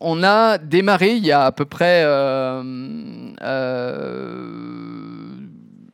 on 0.00 0.22
a 0.22 0.58
démarré 0.58 1.14
il 1.14 1.24
y 1.24 1.32
a 1.32 1.44
à 1.44 1.52
peu 1.52 1.64
près 1.64 2.02
euh, 2.04 2.62
euh, 3.42 5.28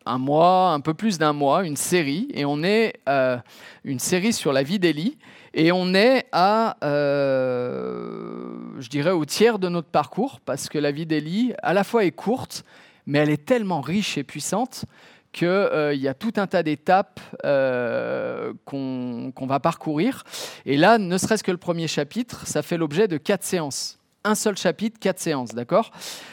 un 0.04 0.18
mois, 0.18 0.72
un 0.72 0.80
peu 0.80 0.94
plus 0.94 1.18
d'un 1.18 1.32
mois, 1.32 1.64
une 1.64 1.76
série, 1.76 2.28
et 2.34 2.44
on 2.44 2.62
est 2.62 2.94
euh, 3.08 3.38
une 3.84 4.00
série 4.00 4.32
sur 4.32 4.52
la 4.52 4.62
vie 4.62 4.78
d'Élie, 4.78 5.16
et 5.54 5.70
on 5.70 5.94
est 5.94 6.26
à, 6.32 6.76
je 6.82 8.88
dirais, 8.88 9.10
au 9.10 9.24
tiers 9.24 9.58
de 9.58 9.68
notre 9.68 9.88
parcours, 9.88 10.40
parce 10.40 10.68
que 10.68 10.78
la 10.78 10.90
vie 10.90 11.06
d'Élie, 11.06 11.52
à 11.62 11.72
la 11.72 11.84
fois 11.84 12.04
est 12.04 12.10
courte, 12.10 12.64
mais 13.06 13.18
elle 13.18 13.30
est 13.30 13.44
tellement 13.44 13.80
riche 13.80 14.18
et 14.18 14.24
puissante 14.24 14.84
qu'il 15.32 15.48
euh, 15.48 15.94
y 15.94 16.08
a 16.08 16.14
tout 16.14 16.32
un 16.36 16.46
tas 16.46 16.62
d'étapes 16.62 17.20
euh, 17.44 18.52
qu'on 18.64 19.46
va 19.46 19.60
parcourir. 19.60 20.24
Et 20.66 20.76
là, 20.76 20.98
ne 20.98 21.18
serait-ce 21.18 21.42
que 21.42 21.50
le 21.50 21.56
premier 21.58 21.88
chapitre, 21.88 22.46
ça 22.46 22.62
fait 22.62 22.76
l'objet 22.76 23.08
de 23.08 23.16
quatre 23.16 23.44
séances. 23.44 23.98
Un 24.24 24.34
seul 24.34 24.56
chapitre, 24.56 25.00
quatre 25.00 25.18
séances, 25.18 25.54
d'accord? 25.54 25.90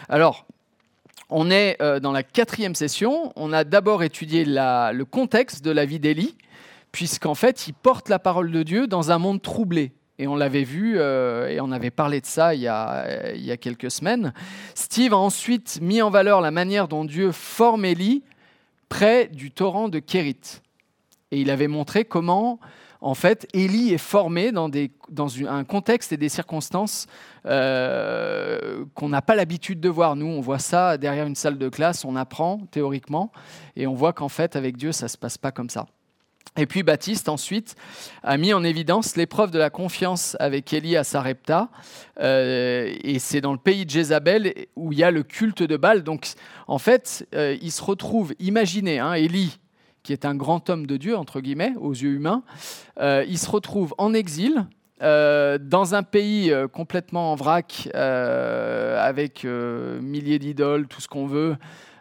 Alors, 0.09 0.45
on 1.29 1.49
est 1.49 1.81
euh, 1.81 1.99
dans 1.99 2.11
la 2.11 2.23
quatrième 2.23 2.75
session. 2.75 3.31
On 3.35 3.53
a 3.53 3.63
d'abord 3.63 4.03
étudié 4.03 4.43
le 4.45 5.03
contexte 5.03 5.63
de 5.63 5.71
la 5.71 5.85
vie 5.85 5.99
d'Élie, 5.99 6.35
puisqu'en 6.91 7.35
fait, 7.35 7.67
il 7.67 7.73
porte 7.73 8.09
la 8.09 8.19
parole 8.19 8.51
de 8.51 8.63
Dieu 8.63 8.85
dans 8.85 9.11
un 9.11 9.17
monde 9.17 9.41
troublé. 9.41 9.93
Et 10.21 10.27
on 10.27 10.35
l'avait 10.35 10.65
vu 10.65 10.97
et 10.97 11.61
on 11.61 11.71
avait 11.71 11.91
parlé 11.91 12.19
de 12.19 12.25
ça 12.25 12.53
il 12.53 12.59
y, 12.59 12.67
a, 12.67 13.31
il 13.33 13.45
y, 13.45 13.53
a, 13.53 13.57
quelques 13.57 13.89
semaines. 13.89 14.33
Steve 14.75 15.13
a 15.13 15.17
ensuite 15.17 15.79
mis 15.81 16.01
en 16.01 16.09
valeur 16.09 16.41
la 16.41 16.51
manière 16.51 16.89
dont 16.89 17.05
Dieu 17.05 17.31
forme 17.31 17.85
Élie 17.85 18.21
près 18.89 19.27
du 19.27 19.51
torrent 19.51 19.87
de 19.87 19.99
Kérit. 19.99 20.61
Et 21.31 21.39
il 21.39 21.51
avait 21.51 21.67
montré 21.67 22.05
comment, 22.05 22.59
en 23.01 23.13
fait, 23.13 23.47
Élie 23.53 23.93
est 23.93 23.99
formé 23.99 24.51
dans, 24.51 24.69
un 25.47 25.63
contexte 25.63 26.11
et 26.11 26.17
des 26.17 26.29
circonstances 26.29 27.07
euh, 27.45 28.83
qu'on 28.95 29.09
n'a 29.09 29.21
pas 29.21 29.35
l'habitude 29.35 29.79
de 29.79 29.89
voir. 29.89 30.15
Nous, 30.15 30.25
on 30.25 30.41
voit 30.41 30.59
ça 30.59 30.97
derrière 30.97 31.27
une 31.27 31.35
salle 31.35 31.57
de 31.57 31.69
classe, 31.69 32.03
on 32.03 32.15
apprend 32.15 32.59
théoriquement, 32.71 33.31
et 33.75 33.87
on 33.87 33.93
voit 33.93 34.11
qu'en 34.11 34.29
fait, 34.29 34.55
avec 34.55 34.75
Dieu, 34.75 34.91
ça 34.91 35.05
ne 35.05 35.09
se 35.09 35.17
passe 35.17 35.37
pas 35.37 35.51
comme 35.51 35.69
ça. 35.69 35.85
Et 36.57 36.65
puis 36.65 36.83
Baptiste, 36.83 37.29
ensuite, 37.29 37.75
a 38.23 38.37
mis 38.37 38.53
en 38.53 38.63
évidence 38.63 39.15
l'épreuve 39.15 39.51
de 39.51 39.59
la 39.59 39.69
confiance 39.69 40.35
avec 40.39 40.73
Élie 40.73 40.97
à 40.97 41.03
Sarepta. 41.03 41.69
Euh, 42.19 42.93
et 43.03 43.19
c'est 43.19 43.39
dans 43.39 43.53
le 43.53 43.59
pays 43.59 43.85
de 43.85 43.89
Jézabel 43.89 44.53
où 44.75 44.91
il 44.91 44.99
y 44.99 45.03
a 45.03 45.11
le 45.11 45.23
culte 45.23 45.63
de 45.63 45.77
Baal. 45.77 46.03
Donc, 46.03 46.27
en 46.67 46.79
fait, 46.79 47.27
euh, 47.35 47.55
il 47.61 47.71
se 47.71 47.83
retrouve, 47.83 48.33
imaginez, 48.39 48.99
hein, 48.99 49.13
Élie, 49.13 49.59
qui 50.01 50.11
est 50.11 50.25
un 50.25 50.35
grand 50.35 50.69
homme 50.69 50.87
de 50.87 50.97
Dieu, 50.97 51.15
entre 51.15 51.39
guillemets, 51.39 51.73
aux 51.79 51.93
yeux 51.93 52.13
humains, 52.13 52.43
euh, 52.99 53.23
il 53.27 53.37
se 53.37 53.49
retrouve 53.49 53.93
en 53.97 54.13
exil, 54.13 54.65
dans 55.01 55.95
un 55.95 56.03
pays 56.03 56.53
complètement 56.73 57.31
en 57.31 57.35
vrac, 57.35 57.87
avec 57.93 59.45
milliers 59.45 60.39
d'idoles, 60.39 60.87
tout 60.87 60.99
ce 60.99 61.07
qu'on 61.07 61.25
veut, 61.25 61.55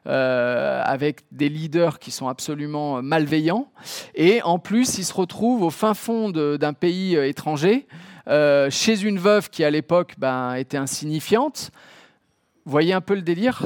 euh, 0.09 0.81
avec 0.87 1.21
des 1.33 1.51
leaders 1.51 1.99
qui 1.99 2.11
sont 2.11 2.29
absolument 2.29 3.03
malveillants. 3.03 3.71
Et 4.15 4.41
en 4.41 4.59
plus, 4.59 4.97
il 4.97 5.05
se 5.05 5.13
retrouve 5.13 5.63
au 5.63 5.69
fin 5.69 5.93
fond 5.93 6.31
d'un 6.31 6.73
pays 6.73 7.15
euh, 7.15 7.29
étranger, 7.29 7.87
euh, 8.27 8.71
chez 8.71 9.03
une 9.03 9.19
veuve 9.19 9.51
qui 9.51 9.65
à 9.65 9.71
l'époque 9.71 10.15
ben, 10.17 10.55
était 10.55 10.79
insignifiante. 10.79 11.73
Voyez 12.65 12.95
un 12.95 13.03
peu 13.03 13.15
le 13.15 13.21
délire. 13.21 13.63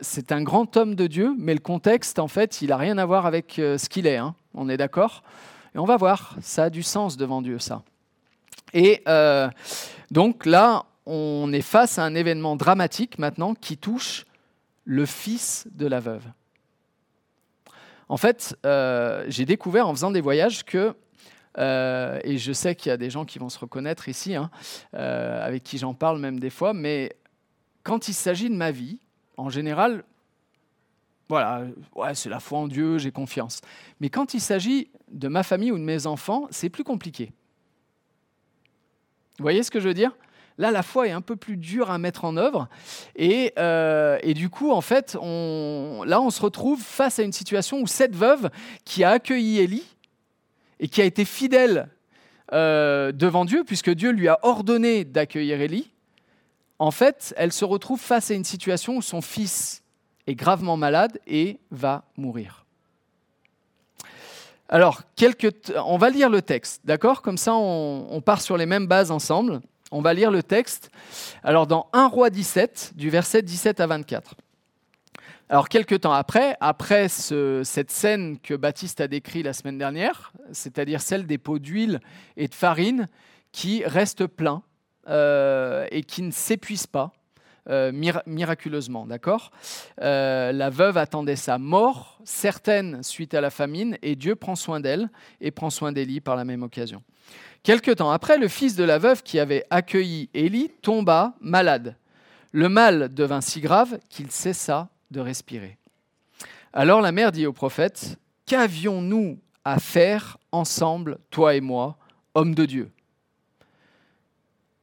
c'est 0.00 0.30
un 0.30 0.42
grand 0.42 0.76
homme 0.76 0.94
de 0.94 1.08
Dieu, 1.08 1.34
mais 1.38 1.54
le 1.54 1.60
contexte, 1.60 2.20
en 2.20 2.28
fait, 2.28 2.62
il 2.62 2.68
n'a 2.68 2.76
rien 2.76 2.96
à 2.98 3.04
voir 3.04 3.26
avec 3.26 3.54
ce 3.56 3.88
qu'il 3.88 4.06
est. 4.06 4.16
Hein. 4.16 4.34
On 4.54 4.68
est 4.68 4.76
d'accord? 4.76 5.22
Et 5.74 5.78
on 5.78 5.84
va 5.84 5.96
voir. 5.96 6.36
Ça 6.40 6.64
a 6.64 6.70
du 6.70 6.82
sens 6.82 7.16
devant 7.16 7.42
Dieu, 7.42 7.60
ça. 7.60 7.82
Et 8.74 9.04
donc 10.10 10.46
là, 10.46 10.84
on 11.06 11.52
est 11.52 11.62
face 11.62 11.98
à 11.98 12.04
un 12.04 12.16
événement 12.16 12.56
dramatique 12.56 13.20
maintenant 13.20 13.54
qui 13.54 13.76
touche 13.76 14.24
le 14.90 15.06
fils 15.06 15.68
de 15.70 15.86
la 15.86 16.00
veuve. 16.00 16.24
En 18.08 18.16
fait, 18.16 18.58
euh, 18.66 19.24
j'ai 19.28 19.44
découvert 19.44 19.86
en 19.86 19.94
faisant 19.94 20.10
des 20.10 20.20
voyages 20.20 20.64
que, 20.64 20.96
euh, 21.58 22.18
et 22.24 22.38
je 22.38 22.52
sais 22.52 22.74
qu'il 22.74 22.90
y 22.90 22.92
a 22.92 22.96
des 22.96 23.08
gens 23.08 23.24
qui 23.24 23.38
vont 23.38 23.48
se 23.48 23.58
reconnaître 23.60 24.08
ici, 24.08 24.34
hein, 24.34 24.50
euh, 24.94 25.46
avec 25.46 25.62
qui 25.62 25.78
j'en 25.78 25.94
parle 25.94 26.18
même 26.18 26.40
des 26.40 26.50
fois, 26.50 26.74
mais 26.74 27.14
quand 27.84 28.08
il 28.08 28.14
s'agit 28.14 28.50
de 28.50 28.56
ma 28.56 28.72
vie, 28.72 28.98
en 29.36 29.48
général, 29.48 30.02
voilà, 31.28 31.66
ouais, 31.94 32.16
c'est 32.16 32.28
la 32.28 32.40
foi 32.40 32.58
en 32.58 32.66
Dieu, 32.66 32.98
j'ai 32.98 33.12
confiance. 33.12 33.60
Mais 34.00 34.10
quand 34.10 34.34
il 34.34 34.40
s'agit 34.40 34.90
de 35.12 35.28
ma 35.28 35.44
famille 35.44 35.70
ou 35.70 35.78
de 35.78 35.84
mes 35.84 36.08
enfants, 36.08 36.48
c'est 36.50 36.68
plus 36.68 36.82
compliqué. 36.82 37.26
Vous 39.38 39.44
voyez 39.44 39.62
ce 39.62 39.70
que 39.70 39.78
je 39.78 39.86
veux 39.86 39.94
dire? 39.94 40.10
Là, 40.60 40.70
la 40.70 40.82
foi 40.82 41.08
est 41.08 41.12
un 41.12 41.22
peu 41.22 41.36
plus 41.36 41.56
dure 41.56 41.90
à 41.90 41.96
mettre 41.96 42.26
en 42.26 42.36
œuvre. 42.36 42.68
Et, 43.16 43.54
euh, 43.58 44.18
du 44.34 44.50
coup, 44.50 44.72
en 44.72 44.82
fait, 44.82 45.14
là, 45.14 46.20
on 46.20 46.28
se 46.28 46.42
retrouve 46.42 46.82
face 46.82 47.18
à 47.18 47.22
une 47.22 47.32
situation 47.32 47.80
où 47.80 47.86
cette 47.86 48.14
veuve 48.14 48.50
qui 48.84 49.02
a 49.02 49.12
accueilli 49.12 49.60
Élie 49.60 49.86
et 50.78 50.88
qui 50.88 51.00
a 51.00 51.06
été 51.06 51.24
fidèle 51.24 51.88
euh, 52.52 53.10
devant 53.10 53.46
Dieu, 53.46 53.64
puisque 53.64 53.88
Dieu 53.88 54.10
lui 54.10 54.28
a 54.28 54.38
ordonné 54.42 55.04
d'accueillir 55.04 55.62
Élie, 55.62 55.90
en 56.78 56.90
fait, 56.90 57.32
elle 57.38 57.54
se 57.54 57.64
retrouve 57.64 57.98
face 57.98 58.30
à 58.30 58.34
une 58.34 58.44
situation 58.44 58.98
où 58.98 59.02
son 59.02 59.22
fils 59.22 59.82
est 60.26 60.34
gravement 60.34 60.76
malade 60.76 61.20
et 61.26 61.58
va 61.70 62.04
mourir. 62.18 62.66
Alors, 64.68 65.04
on 65.86 65.96
va 65.96 66.10
lire 66.10 66.28
le 66.28 66.42
texte, 66.42 66.82
d'accord? 66.84 67.22
Comme 67.22 67.38
ça, 67.38 67.54
on 67.54 68.20
part 68.20 68.42
sur 68.42 68.58
les 68.58 68.66
mêmes 68.66 68.86
bases 68.86 69.10
ensemble. 69.10 69.62
On 69.90 70.02
va 70.02 70.14
lire 70.14 70.30
le 70.30 70.42
texte. 70.42 70.90
Alors 71.42 71.66
dans 71.66 71.88
1 71.92 72.06
roi 72.06 72.30
17, 72.30 72.92
du 72.94 73.10
verset 73.10 73.42
17 73.42 73.80
à 73.80 73.86
24. 73.86 74.36
Alors 75.48 75.68
quelques 75.68 76.02
temps 76.02 76.12
après, 76.12 76.56
après 76.60 77.08
cette 77.08 77.90
scène 77.90 78.38
que 78.38 78.54
Baptiste 78.54 79.00
a 79.00 79.08
décrite 79.08 79.44
la 79.44 79.52
semaine 79.52 79.78
dernière, 79.78 80.32
c'est-à-dire 80.52 81.00
celle 81.00 81.26
des 81.26 81.38
pots 81.38 81.58
d'huile 81.58 81.98
et 82.36 82.46
de 82.46 82.54
farine 82.54 83.08
qui 83.50 83.84
restent 83.84 84.26
pleins 84.26 84.62
euh, 85.08 85.88
et 85.90 86.04
qui 86.04 86.22
ne 86.22 86.30
s'épuisent 86.30 86.86
pas 86.86 87.12
euh, 87.68 87.90
miraculeusement, 88.26 89.06
d'accord? 89.06 89.50
Euh, 90.00 90.52
La 90.52 90.70
veuve 90.70 90.96
attendait 90.96 91.36
sa 91.36 91.58
mort, 91.58 92.20
certaine 92.24 93.02
suite 93.02 93.34
à 93.34 93.40
la 93.40 93.50
famine, 93.50 93.98
et 94.02 94.16
Dieu 94.16 94.36
prend 94.36 94.54
soin 94.54 94.80
d'elle 94.80 95.10
et 95.40 95.50
prend 95.50 95.70
soin 95.70 95.92
d'Élie 95.92 96.20
par 96.20 96.36
la 96.36 96.44
même 96.44 96.62
occasion. 96.62 97.02
Quelque 97.62 97.90
temps 97.90 98.10
après, 98.10 98.38
le 98.38 98.48
fils 98.48 98.74
de 98.74 98.84
la 98.84 98.98
veuve 98.98 99.22
qui 99.22 99.38
avait 99.38 99.64
accueilli 99.70 100.30
Élie 100.32 100.70
tomba 100.82 101.34
malade. 101.40 101.96
Le 102.52 102.68
mal 102.68 103.12
devint 103.12 103.40
si 103.40 103.60
grave 103.60 103.98
qu'il 104.08 104.30
cessa 104.30 104.88
de 105.10 105.20
respirer. 105.20 105.76
Alors 106.72 107.00
la 107.00 107.12
mère 107.12 107.32
dit 107.32 107.46
au 107.46 107.52
prophète, 107.52 108.18
Qu'avions-nous 108.46 109.38
à 109.64 109.78
faire 109.78 110.38
ensemble, 110.50 111.18
toi 111.30 111.54
et 111.54 111.60
moi, 111.60 111.96
homme 112.34 112.54
de 112.54 112.64
Dieu? 112.64 112.90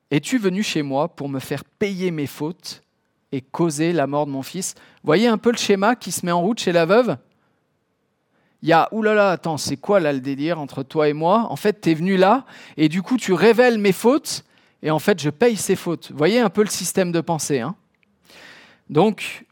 Es-tu 0.10 0.38
venu 0.38 0.64
chez 0.64 0.84
moi 0.84 1.10
pour 1.10 1.28
me 1.28 1.40
faire 1.40 1.66
payer 1.66 2.12
mes 2.12 2.28
fautes 2.28 2.82
et 3.34 3.42
causer 3.42 3.92
la 3.92 4.08
mort 4.08 4.26
de 4.26 4.32
mon 4.32 4.44
fils? 4.44 4.76
Voyez 5.04 5.28
un 5.28 5.38
peu 5.38 5.52
le 5.52 5.58
schéma 5.58 5.96
qui 5.96 6.12
se 6.12 6.26
met 6.26 6.32
en 6.32 6.42
route 6.42 6.60
chez 6.60 6.72
la 6.72 6.86
veuve? 6.86 7.18
Il 8.64 8.70
y 8.70 8.74
a, 8.74 8.90
oulala, 8.92 9.32
attends, 9.32 9.58
c'est 9.58 9.78
quoi 9.78 10.00
là 10.00 10.14
le 10.14 10.20
délire 10.20 10.60
entre 10.60 10.84
toi 10.84 11.08
et 11.10 11.14
moi? 11.14 11.48
En 11.50 11.56
fait, 11.56 11.82
tu 11.82 11.92
es 11.92 11.94
venu 11.94 12.18
là, 12.18 12.46
et 12.76 12.90
du 12.90 13.02
coup, 13.02 13.18
tu 13.18 13.34
révèles 13.34 13.78
mes 13.78 13.92
fautes, 13.92 14.44
et 14.82 14.92
en 14.92 15.00
fait, 15.00 15.22
je 15.22 15.30
paye 15.30 15.56
ces 15.56 15.76
fautes. 15.76 16.12
Vous 16.12 16.18
voyez 16.18 16.40
un 16.40 16.50
peu 16.50 16.62
le 16.62 16.70
système 16.70 17.12
de 17.12 17.22
pensée. 17.22 17.60
Hein? 17.60 17.76
Donc, 18.90 19.46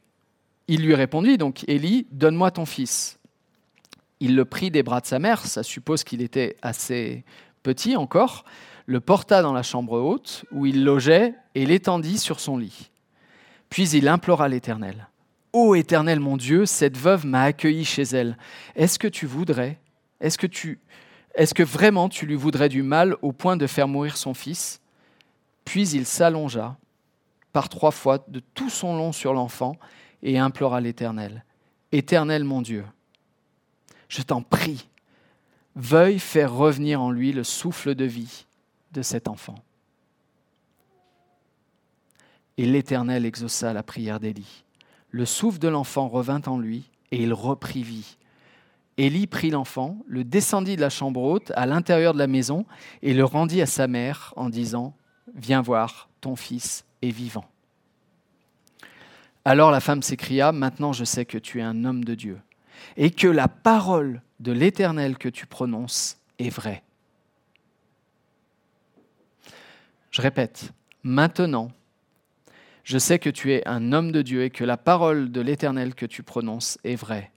il 0.68 0.82
lui 0.82 0.96
répondit, 0.96 1.38
donc, 1.38 1.64
Élie, 1.68 2.08
donne-moi 2.12 2.52
ton 2.52 2.66
fils. 2.66 3.20
Il 4.20 4.36
le 4.36 4.46
prit 4.46 4.72
des 4.72 4.82
bras 4.82 5.02
de 5.02 5.06
sa 5.06 5.20
mère, 5.20 5.46
ça 5.46 5.62
suppose 5.62 6.04
qu'il 6.04 6.22
était 6.22 6.58
assez 6.62 7.24
petit 7.62 7.96
encore, 7.96 8.46
le 8.88 9.00
porta 9.00 9.42
dans 9.42 9.54
la 9.54 9.64
chambre 9.64 10.00
haute, 10.00 10.46
où 10.52 10.66
il 10.66 10.84
logeait, 10.84 11.36
et 11.54 11.66
l'étendit 11.66 12.18
sur 12.18 12.40
son 12.40 12.58
lit. 12.58 12.92
Puis 13.70 13.90
il 13.90 14.08
implora 14.08 14.48
l'Éternel. 14.48 15.10
Ô 15.56 15.74
Éternel 15.74 16.20
mon 16.20 16.36
Dieu, 16.36 16.66
cette 16.66 16.98
veuve 16.98 17.26
m'a 17.26 17.44
accueilli 17.44 17.86
chez 17.86 18.02
elle. 18.02 18.38
Est-ce 18.76 19.00
que 19.00 19.08
tu 19.08 19.26
voudrais, 19.26 19.80
est-ce 20.20 20.38
que 20.38 20.48
tu, 20.48 20.82
est-ce 21.34 21.54
que 21.54 21.64
vraiment 21.64 22.10
tu 22.10 22.26
lui 22.26 22.36
voudrais 22.36 22.68
du 22.68 22.84
mal 22.84 23.16
au 23.22 23.32
point 23.32 23.56
de 23.56 23.66
faire 23.66 23.88
mourir 23.88 24.18
son 24.18 24.34
fils? 24.34 24.82
Puis 25.64 25.88
il 25.92 26.06
s'allongea 26.06 26.76
par 27.54 27.70
trois 27.70 27.92
fois 27.92 28.22
de 28.28 28.42
tout 28.54 28.70
son 28.70 28.98
long 28.98 29.14
sur 29.14 29.34
l'enfant 29.34 29.78
et 30.22 30.38
implora 30.38 30.82
l'Éternel. 30.82 31.46
Éternel 31.94 32.44
mon 32.44 32.62
Dieu, 32.62 32.84
je 34.10 34.24
t'en 34.24 34.42
prie, 34.42 34.90
veuille 35.78 36.20
faire 36.20 36.54
revenir 36.54 37.02
en 37.02 37.12
lui 37.12 37.32
le 37.32 37.46
souffle 37.46 37.96
de 37.96 38.04
vie 38.04 38.46
de 38.92 39.02
cet 39.02 39.30
enfant. 39.30 39.56
Et 42.58 42.66
l'Éternel 42.66 43.26
exauça 43.26 43.72
la 43.72 43.84
prière 43.84 44.20
d'Élie 44.20 44.65
le 45.16 45.26
souffle 45.26 45.60
de 45.60 45.70
l'enfant 45.70 46.10
revint 46.10 46.42
en 46.46 46.60
lui 46.60 46.92
et 47.12 47.24
il 47.24 47.32
reprit 47.32 47.84
vie. 47.84 48.18
Élie 48.98 49.28
prit 49.28 49.50
l'enfant, 49.50 49.98
le 50.08 50.26
descendit 50.26 50.76
de 50.76 50.82
la 50.82 50.90
chambre 50.90 51.22
haute 51.22 51.54
à 51.56 51.66
l'intérieur 51.66 52.12
de 52.12 52.20
la 52.20 52.28
maison 52.28 52.66
et 53.02 53.14
le 53.14 53.24
rendit 53.24 53.62
à 53.62 53.66
sa 53.66 53.88
mère 53.88 54.34
en 54.36 54.50
disant 54.50 54.94
Viens 55.34 55.62
voir, 55.62 56.10
ton 56.20 56.36
fils 56.36 56.84
est 57.02 57.12
vivant. 57.12 57.46
Alors 59.46 59.72
la 59.72 59.80
femme 59.80 60.04
s'écria, 60.04 60.52
Maintenant 60.52 60.92
je 60.92 61.06
sais 61.06 61.24
que 61.24 61.38
tu 61.38 61.60
es 61.60 61.64
un 61.64 61.86
homme 61.86 62.04
de 62.04 62.14
Dieu, 62.14 62.38
et 62.98 63.10
que 63.10 63.30
la 63.30 63.48
parole 63.48 64.22
de 64.42 64.52
l'Éternel 64.52 65.18
que 65.18 65.30
tu 65.30 65.48
prononces 65.48 66.18
est 66.40 66.50
vraie. 66.50 66.84
Je 70.12 70.22
répète, 70.22 70.74
maintenant, 71.04 71.72
je 72.86 73.00
sais 73.00 73.18
que 73.18 73.32
tu 73.32 73.52
es 73.52 73.68
un 73.68 73.92
homme 73.92 74.12
de 74.12 74.22
Dieu 74.22 74.44
et 74.44 74.52
que 74.52 74.64
la 74.64 74.78
parole 74.78 75.32
de 75.32 75.42
l'Éternel 75.42 75.96
que 75.96 76.06
tu 76.06 76.22
prononces 76.22 76.78
est 76.84 76.96
vraie. 76.96 77.32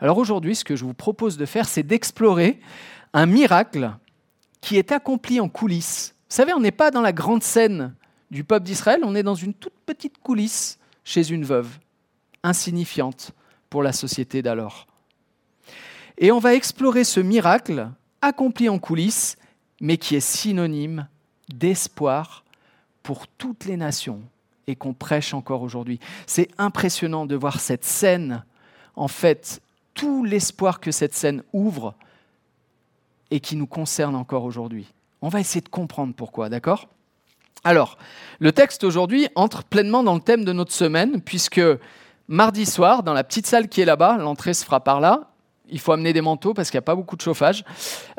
Alors 0.00 0.16
aujourd'hui, 0.16 0.56
ce 0.56 0.64
que 0.64 0.74
je 0.74 0.84
vous 0.84 0.94
propose 0.94 1.36
de 1.36 1.44
faire, 1.44 1.68
c'est 1.68 1.82
d'explorer 1.82 2.58
un 3.12 3.26
miracle 3.26 3.92
qui 4.62 4.78
est 4.78 4.92
accompli 4.92 5.38
en 5.38 5.50
coulisses. 5.50 6.14
Vous 6.30 6.34
savez, 6.34 6.54
on 6.54 6.60
n'est 6.60 6.72
pas 6.72 6.90
dans 6.90 7.02
la 7.02 7.12
grande 7.12 7.42
scène 7.42 7.94
du 8.30 8.42
peuple 8.42 8.64
d'Israël, 8.64 9.00
on 9.04 9.14
est 9.14 9.22
dans 9.22 9.34
une 9.34 9.54
toute 9.54 9.76
petite 9.84 10.18
coulisse 10.18 10.78
chez 11.04 11.30
une 11.30 11.44
veuve, 11.44 11.78
insignifiante 12.42 13.32
pour 13.68 13.82
la 13.82 13.92
société 13.92 14.40
d'alors. 14.40 14.86
Et 16.16 16.32
on 16.32 16.38
va 16.38 16.54
explorer 16.54 17.04
ce 17.04 17.20
miracle 17.20 17.90
accompli 18.22 18.70
en 18.70 18.78
coulisses, 18.78 19.36
mais 19.80 19.98
qui 19.98 20.16
est 20.16 20.20
synonyme 20.20 21.06
d'espoir 21.50 22.44
pour 23.02 23.28
toutes 23.28 23.66
les 23.66 23.76
nations 23.76 24.22
et 24.66 24.76
qu'on 24.76 24.94
prêche 24.94 25.34
encore 25.34 25.62
aujourd'hui. 25.62 26.00
C'est 26.26 26.48
impressionnant 26.58 27.26
de 27.26 27.36
voir 27.36 27.60
cette 27.60 27.84
scène, 27.84 28.44
en 28.94 29.08
fait, 29.08 29.60
tout 29.94 30.24
l'espoir 30.24 30.80
que 30.80 30.90
cette 30.90 31.14
scène 31.14 31.42
ouvre 31.52 31.94
et 33.30 33.40
qui 33.40 33.56
nous 33.56 33.66
concerne 33.66 34.14
encore 34.14 34.44
aujourd'hui. 34.44 34.92
On 35.22 35.28
va 35.28 35.40
essayer 35.40 35.60
de 35.60 35.68
comprendre 35.68 36.14
pourquoi, 36.14 36.48
d'accord? 36.48 36.88
Alors, 37.64 37.98
le 38.38 38.52
texte 38.52 38.84
aujourd'hui 38.84 39.28
entre 39.34 39.64
pleinement 39.64 40.02
dans 40.02 40.14
le 40.14 40.20
thème 40.20 40.44
de 40.44 40.52
notre 40.52 40.72
semaine, 40.72 41.20
puisque 41.20 41.60
mardi 42.28 42.66
soir, 42.66 43.02
dans 43.02 43.14
la 43.14 43.24
petite 43.24 43.46
salle 43.46 43.68
qui 43.68 43.80
est 43.80 43.86
là-bas, 43.86 44.18
l'entrée 44.18 44.54
se 44.54 44.64
fera 44.64 44.80
par 44.80 45.00
là, 45.00 45.30
il 45.70 45.80
faut 45.80 45.92
amener 45.92 46.12
des 46.12 46.20
manteaux 46.20 46.54
parce 46.54 46.70
qu'il 46.70 46.78
n'y 46.78 46.82
a 46.82 46.82
pas 46.82 46.94
beaucoup 46.94 47.16
de 47.16 47.22
chauffage. 47.22 47.64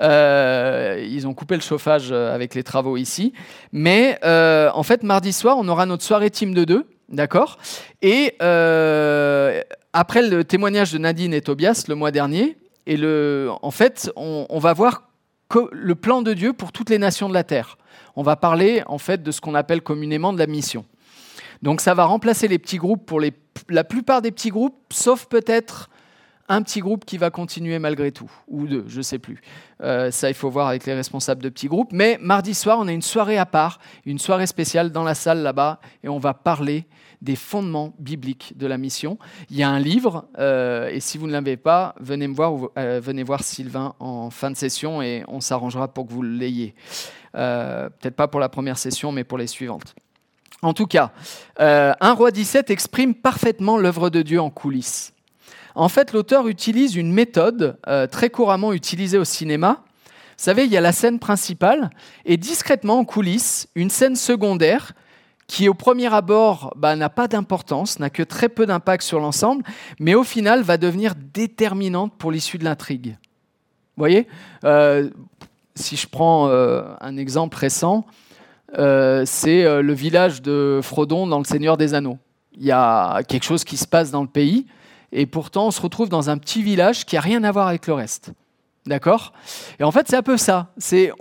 Euh, 0.02 1.06
ils 1.10 1.28
ont 1.28 1.34
coupé 1.34 1.56
le 1.56 1.62
chauffage 1.62 2.10
euh, 2.12 2.34
avec 2.34 2.56
les 2.56 2.64
travaux 2.64 2.98
ici. 2.98 3.34
Mais 3.72 4.20
euh, 4.24 4.70
en 4.74 4.84
fait, 4.84 5.04
mardi 5.04 5.34
soir, 5.34 5.58
on 5.58 5.68
aura 5.68 5.86
notre 5.86 6.04
soirée 6.04 6.30
team 6.30 6.54
de 6.54 6.64
deux, 6.64 6.88
d'accord? 7.10 7.58
Et 8.02 8.36
après 9.94 10.22
le 10.22 10.44
témoignage 10.44 10.92
de 10.92 10.98
Nadine 10.98 11.34
et 11.34 11.42
Tobias 11.42 11.86
le 11.88 11.96
mois 11.96 12.12
dernier, 12.12 12.58
et 12.86 12.98
le, 12.98 13.50
en 13.62 13.72
fait, 13.72 14.12
on, 14.16 14.60
va 14.60 14.74
voir 14.74 15.10
le 15.72 15.96
plan 15.96 16.22
de 16.22 16.34
Dieu 16.34 16.54
pour 16.54 16.72
toutes 16.72 16.90
les 16.90 17.00
nations 17.00 17.28
de 17.28 17.34
la 17.34 17.44
terre 17.44 17.78
on 18.18 18.24
va 18.24 18.36
parler 18.36 18.82
en 18.88 18.98
fait 18.98 19.22
de 19.22 19.32
ce 19.32 19.40
qu'on 19.40 19.54
appelle 19.54 19.82
communément 19.82 20.34
de 20.34 20.40
la 20.40 20.48
mission. 20.48 20.86
Donc 21.62 21.82
ça 21.82 21.94
va 21.94 22.06
remplacer 22.06 22.48
les 22.48 22.58
petits 22.58 22.78
groupes 22.78 23.06
pour 23.06 23.22
la 23.22 23.84
plupart 23.84 24.24
des 24.24 24.32
petits 24.32 24.50
groupes, 24.50 24.76
sauf 24.92 25.28
peut-être 25.28 25.90
un 26.50 26.62
petit 26.62 26.80
groupe 26.80 27.06
qui 27.06 27.18
va 27.18 27.30
continuer 27.30 27.78
malgré 27.80 28.12
tout, 28.12 28.32
ou 28.48 28.68
deux, 28.68 28.86
je 28.88 28.98
ne 28.98 29.02
sais 29.02 29.20
plus. 29.20 29.42
Euh, 29.82 30.12
ça, 30.12 30.30
il 30.30 30.34
faut 30.34 30.50
voir 30.50 30.68
avec 30.68 30.86
les 30.86 30.94
responsables 30.94 31.44
de 31.44 31.50
petits 31.50 31.68
groupes. 31.68 31.92
Mais 31.92 32.18
mardi 32.22 32.54
soir, 32.54 32.78
on 32.80 32.88
a 32.88 32.92
une 32.92 33.02
soirée 33.02 33.38
à 33.38 33.46
part, 33.46 33.80
une 34.06 34.20
soirée 34.20 34.48
spéciale 34.48 34.92
dans 34.92 35.04
la 35.04 35.16
salle 35.16 35.40
là-bas, 35.40 35.80
et 36.04 36.10
on 36.10 36.20
va 36.20 36.34
parler 36.34 36.86
des 37.22 37.36
fondements 37.36 37.94
bibliques 38.00 38.54
de 38.56 38.68
la 38.68 38.78
mission. 38.78 39.18
Il 39.50 39.58
y 39.58 39.64
a 39.64 39.70
un 39.70 39.80
livre, 39.80 40.28
euh, 40.38 40.90
et 40.90 41.00
si 41.00 41.18
vous 41.18 41.28
ne 41.28 41.34
l'avez 41.34 41.58
pas, 41.58 41.96
venez 42.00 42.28
me 42.28 42.36
euh, 42.78 43.24
voir 43.26 43.44
Sylvain 43.44 43.96
en 44.00 44.30
fin 44.30 44.52
de 44.52 44.56
session, 44.56 45.02
et 45.02 45.24
on 45.28 45.42
s'arrangera 45.42 45.88
pour 45.88 46.08
que 46.08 46.14
vous 46.14 46.24
l'ayez. 46.24 46.76
Peut-être 47.34 48.16
pas 48.16 48.28
pour 48.28 48.40
la 48.40 48.50
première 48.50 48.80
session, 48.80 49.12
mais 49.12 49.24
pour 49.24 49.38
les 49.38 49.46
suivantes. 49.46 49.94
En 50.64 50.74
tout 50.74 50.88
cas, 50.88 51.12
1 51.60 52.14
roi 52.14 52.32
17 52.32 52.72
exprime 52.72 53.14
parfaitement 53.14 53.78
l'œuvre 53.78 54.10
de 54.10 54.24
Dieu 54.24 54.42
en 54.42 54.50
coulisses. 54.50 55.14
En 55.78 55.90
fait, 55.90 56.12
l'auteur 56.12 56.48
utilise 56.48 56.96
une 56.96 57.14
méthode 57.14 57.78
très 58.12 58.30
couramment 58.30 58.74
utilisée 58.74 59.20
au 59.20 59.24
cinéma. 59.24 59.84
Vous 60.38 60.44
savez, 60.44 60.66
il 60.66 60.72
y 60.72 60.78
a 60.78 60.82
la 60.82 60.92
scène 60.92 61.20
principale 61.20 61.92
et 62.26 62.36
discrètement 62.36 63.00
en 63.00 63.06
coulisses, 63.06 63.68
une 63.76 63.92
scène 63.92 64.16
secondaire 64.16 64.94
qui 65.48 65.70
au 65.70 65.74
premier 65.74 66.14
abord 66.14 66.74
bah, 66.76 66.96
n'a 66.96 67.10
pas 67.10 67.28
d'importance, 67.28 68.00
n'a 68.00 68.10
que 68.10 68.22
très 68.22 68.50
peu 68.50 68.66
d'impact 68.66 69.04
sur 69.04 69.20
l'ensemble, 69.20 69.64
mais 70.00 70.14
au 70.14 70.24
final 70.24 70.62
va 70.62 70.78
devenir 70.78 71.14
déterminante 71.34 72.14
pour 72.18 72.32
l'issue 72.32 72.58
de 72.58 72.66
l'intrigue. 72.66 73.18
Vous 73.96 74.02
voyez 74.02 74.28
euh, 74.66 75.10
Si 75.76 75.96
je 75.96 76.08
prends 76.08 76.50
euh, 76.50 76.84
un 77.02 77.18
exemple 77.18 77.58
récent, 77.58 78.06
euh, 78.78 79.24
c'est 79.26 79.64
le 79.82 79.94
village 79.94 80.42
de 80.42 80.82
Frodon 80.84 81.26
dans 81.26 81.40
Le 81.40 81.46
Seigneur 81.46 81.78
des 81.78 81.94
Anneaux. 81.94 82.18
Il 82.54 82.66
y 82.66 82.72
a 82.72 83.24
quelque 83.24 83.46
chose 83.46 83.64
qui 83.64 83.78
se 83.78 83.88
passe 83.88 84.12
dans 84.12 84.22
le 84.22 84.28
pays, 84.28 84.68
et 85.12 85.26
pourtant 85.26 85.68
on 85.68 85.72
se 85.72 85.82
retrouve 85.82 86.10
dans 86.10 86.30
un 86.30 86.38
petit 86.38 86.62
village 86.62 87.06
qui 87.06 87.16
n'a 87.16 87.22
rien 87.22 87.44
à 87.44 87.52
voir 87.52 87.68
avec 87.68 87.88
le 87.88 87.94
reste. 87.94 88.32
D'accord? 88.88 89.34
Et 89.80 89.84
en 89.84 89.92
fait, 89.92 90.08
c'est 90.08 90.16
un 90.16 90.24
peu 90.24 90.38
ça. 90.38 90.74
Il 90.92 91.14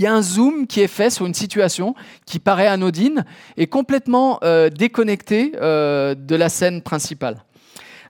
y 0.00 0.06
a 0.06 0.14
un 0.14 0.22
zoom 0.22 0.66
qui 0.66 0.80
est 0.80 0.88
fait 0.88 1.10
sur 1.10 1.26
une 1.26 1.34
situation 1.34 1.94
qui 2.24 2.38
paraît 2.38 2.66
anodine 2.66 3.26
et 3.58 3.66
complètement 3.66 4.38
euh, 4.42 4.70
déconnectée 4.70 5.52
euh, 5.60 6.14
de 6.14 6.34
la 6.34 6.48
scène 6.48 6.80
principale. 6.80 7.44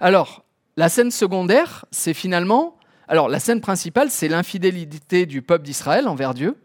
Alors, 0.00 0.44
la 0.76 0.88
scène 0.88 1.10
secondaire, 1.10 1.84
c'est 1.90 2.14
finalement... 2.14 2.76
Alors, 3.08 3.28
la 3.28 3.40
scène 3.40 3.60
principale, 3.60 4.08
c'est 4.08 4.28
l'infidélité 4.28 5.26
du 5.26 5.42
peuple 5.42 5.64
d'Israël 5.64 6.06
envers 6.06 6.32
Dieu, 6.32 6.56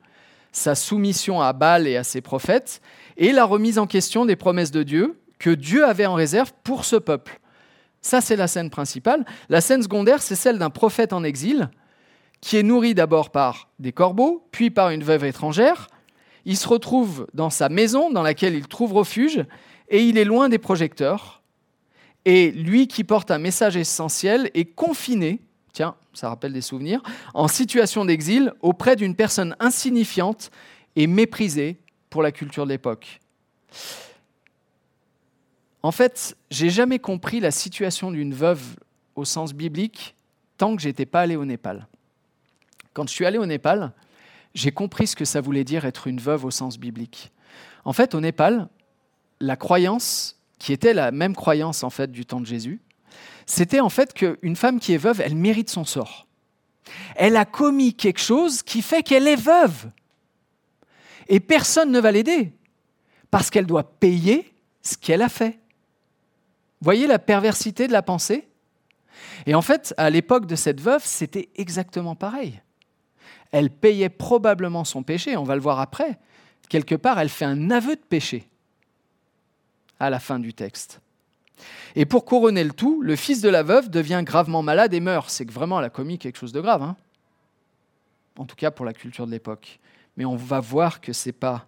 sa 0.51 0.75
soumission 0.75 1.41
à 1.41 1.53
Baal 1.53 1.87
et 1.87 1.97
à 1.97 2.03
ses 2.03 2.21
prophètes, 2.21 2.81
et 3.17 3.31
la 3.31 3.45
remise 3.45 3.79
en 3.79 3.87
question 3.87 4.25
des 4.25 4.35
promesses 4.35 4.71
de 4.71 4.83
Dieu 4.83 5.19
que 5.39 5.49
Dieu 5.49 5.85
avait 5.85 6.05
en 6.05 6.13
réserve 6.13 6.51
pour 6.63 6.85
ce 6.85 6.95
peuple. 6.95 7.39
Ça, 8.07 8.21
c'est 8.21 8.37
la 8.37 8.47
scène 8.47 8.69
principale. 8.69 9.25
La 9.49 9.59
scène 9.59 9.83
secondaire, 9.83 10.21
c'est 10.21 10.35
celle 10.35 10.57
d'un 10.57 10.69
prophète 10.69 11.11
en 11.11 11.25
exil, 11.25 11.69
qui 12.39 12.55
est 12.55 12.63
nourri 12.63 12.95
d'abord 12.95 13.31
par 13.31 13.67
des 13.79 13.91
corbeaux, 13.91 14.47
puis 14.53 14.69
par 14.69 14.91
une 14.91 15.03
veuve 15.03 15.25
étrangère. 15.25 15.89
Il 16.45 16.55
se 16.55 16.69
retrouve 16.69 17.27
dans 17.33 17.49
sa 17.49 17.67
maison 17.67 18.09
dans 18.09 18.21
laquelle 18.21 18.55
il 18.55 18.65
trouve 18.65 18.93
refuge, 18.93 19.43
et 19.89 20.05
il 20.05 20.17
est 20.17 20.23
loin 20.23 20.47
des 20.47 20.57
projecteurs. 20.57 21.43
Et 22.23 22.51
lui 22.51 22.87
qui 22.87 23.03
porte 23.03 23.29
un 23.29 23.39
message 23.39 23.75
essentiel 23.75 24.51
est 24.53 24.73
confiné, 24.73 25.41
tiens, 25.73 25.95
ça 26.13 26.29
rappelle 26.29 26.53
des 26.53 26.61
souvenirs, 26.61 27.01
en 27.33 27.49
situation 27.49 28.05
d'exil 28.05 28.53
auprès 28.61 28.95
d'une 28.95 29.15
personne 29.15 29.53
insignifiante 29.59 30.49
et 30.95 31.07
méprisée 31.07 31.75
pour 32.09 32.23
la 32.23 32.31
culture 32.31 32.63
de 32.63 32.69
l'époque. 32.69 33.19
En 35.87 35.93
fait, 35.93 36.35
j'ai 36.51 36.69
jamais 36.69 36.99
compris 36.99 37.39
la 37.39 37.49
situation 37.49 38.11
d'une 38.11 38.33
veuve 38.33 38.61
au 39.15 39.23
sens 39.23 39.53
biblique 39.53 40.17
tant 40.57 40.75
que 40.75 40.81
j'étais 40.81 41.05
pas 41.05 41.21
allé 41.21 41.37
au 41.37 41.45
Népal. 41.45 41.87
Quand 42.91 43.07
je 43.07 43.13
suis 43.13 43.25
allé 43.25 43.37
au 43.37 43.45
Népal, 43.45 43.93
j'ai 44.53 44.73
compris 44.73 45.07
ce 45.07 45.15
que 45.15 45.23
ça 45.23 45.39
voulait 45.39 45.63
dire 45.63 45.85
être 45.85 46.07
une 46.07 46.19
veuve 46.19 46.43
au 46.43 46.51
sens 46.51 46.77
biblique. 46.77 47.31
En 47.85 47.93
fait, 47.93 48.15
au 48.15 48.19
Népal, 48.19 48.67
la 49.39 49.55
croyance, 49.55 50.37
qui 50.59 50.73
était 50.73 50.93
la 50.93 51.11
même 51.11 51.33
croyance 51.33 51.85
en 51.85 51.89
fait 51.89 52.11
du 52.11 52.25
temps 52.25 52.41
de 52.41 52.45
Jésus, 52.45 52.81
c'était 53.45 53.79
en 53.79 53.87
fait 53.87 54.13
qu'une 54.13 54.57
femme 54.57 54.81
qui 54.81 54.91
est 54.91 54.97
veuve, 54.97 55.21
elle 55.21 55.37
mérite 55.37 55.69
son 55.69 55.85
sort. 55.85 56.27
Elle 57.15 57.37
a 57.37 57.45
commis 57.45 57.93
quelque 57.93 58.19
chose 58.19 58.61
qui 58.61 58.81
fait 58.81 59.03
qu'elle 59.03 59.25
est 59.25 59.41
veuve. 59.41 59.89
Et 61.29 61.39
personne 61.39 61.93
ne 61.93 62.01
va 62.01 62.11
l'aider, 62.11 62.51
parce 63.31 63.49
qu'elle 63.49 63.67
doit 63.67 63.89
payer 63.89 64.53
ce 64.81 64.97
qu'elle 64.97 65.21
a 65.21 65.29
fait. 65.29 65.61
Voyez 66.81 67.07
la 67.07 67.19
perversité 67.19 67.87
de 67.87 67.93
la 67.93 68.01
pensée? 68.01 68.47
Et 69.45 69.55
en 69.55 69.61
fait, 69.61 69.93
à 69.97 70.09
l'époque 70.09 70.45
de 70.45 70.55
cette 70.55 70.79
veuve, 70.79 71.03
c'était 71.03 71.49
exactement 71.55 72.15
pareil 72.15 72.61
elle 73.51 73.69
payait 73.69 74.09
probablement 74.09 74.83
son 74.83 75.03
péché, 75.03 75.37
on 75.37 75.43
va 75.43 75.55
le 75.55 75.61
voir 75.61 75.79
après. 75.79 76.19
Quelque 76.69 76.95
part, 76.95 77.19
elle 77.19 77.29
fait 77.29 77.45
un 77.45 77.71
aveu 77.71 77.95
de 77.95 78.01
péché 78.01 78.47
à 79.99 80.09
la 80.09 80.19
fin 80.19 80.39
du 80.39 80.53
texte. 80.53 81.01
Et 81.95 82.05
pour 82.05 82.25
couronner 82.25 82.63
le 82.63 82.71
tout, 82.71 83.01
le 83.01 83.15
fils 83.15 83.41
de 83.41 83.49
la 83.49 83.63
veuve 83.63 83.89
devient 83.89 84.21
gravement 84.23 84.61
malade 84.61 84.93
et 84.93 84.99
meurt. 84.99 85.29
C'est 85.29 85.45
que 85.45 85.53
vraiment, 85.53 85.79
elle 85.79 85.85
a 85.85 85.89
commis 85.89 86.19
quelque 86.19 86.37
chose 86.37 86.51
de 86.51 86.61
grave. 86.61 86.83
Hein 86.83 86.95
en 88.37 88.45
tout 88.45 88.55
cas 88.55 88.69
pour 88.69 88.85
la 88.85 88.93
culture 88.93 89.25
de 89.25 89.31
l'époque. 89.31 89.79
Mais 90.15 90.25
on 90.25 90.35
va 90.35 90.59
voir 90.59 91.01
que 91.01 91.13
ce 91.13 91.29
n'est 91.29 91.33
pas 91.33 91.65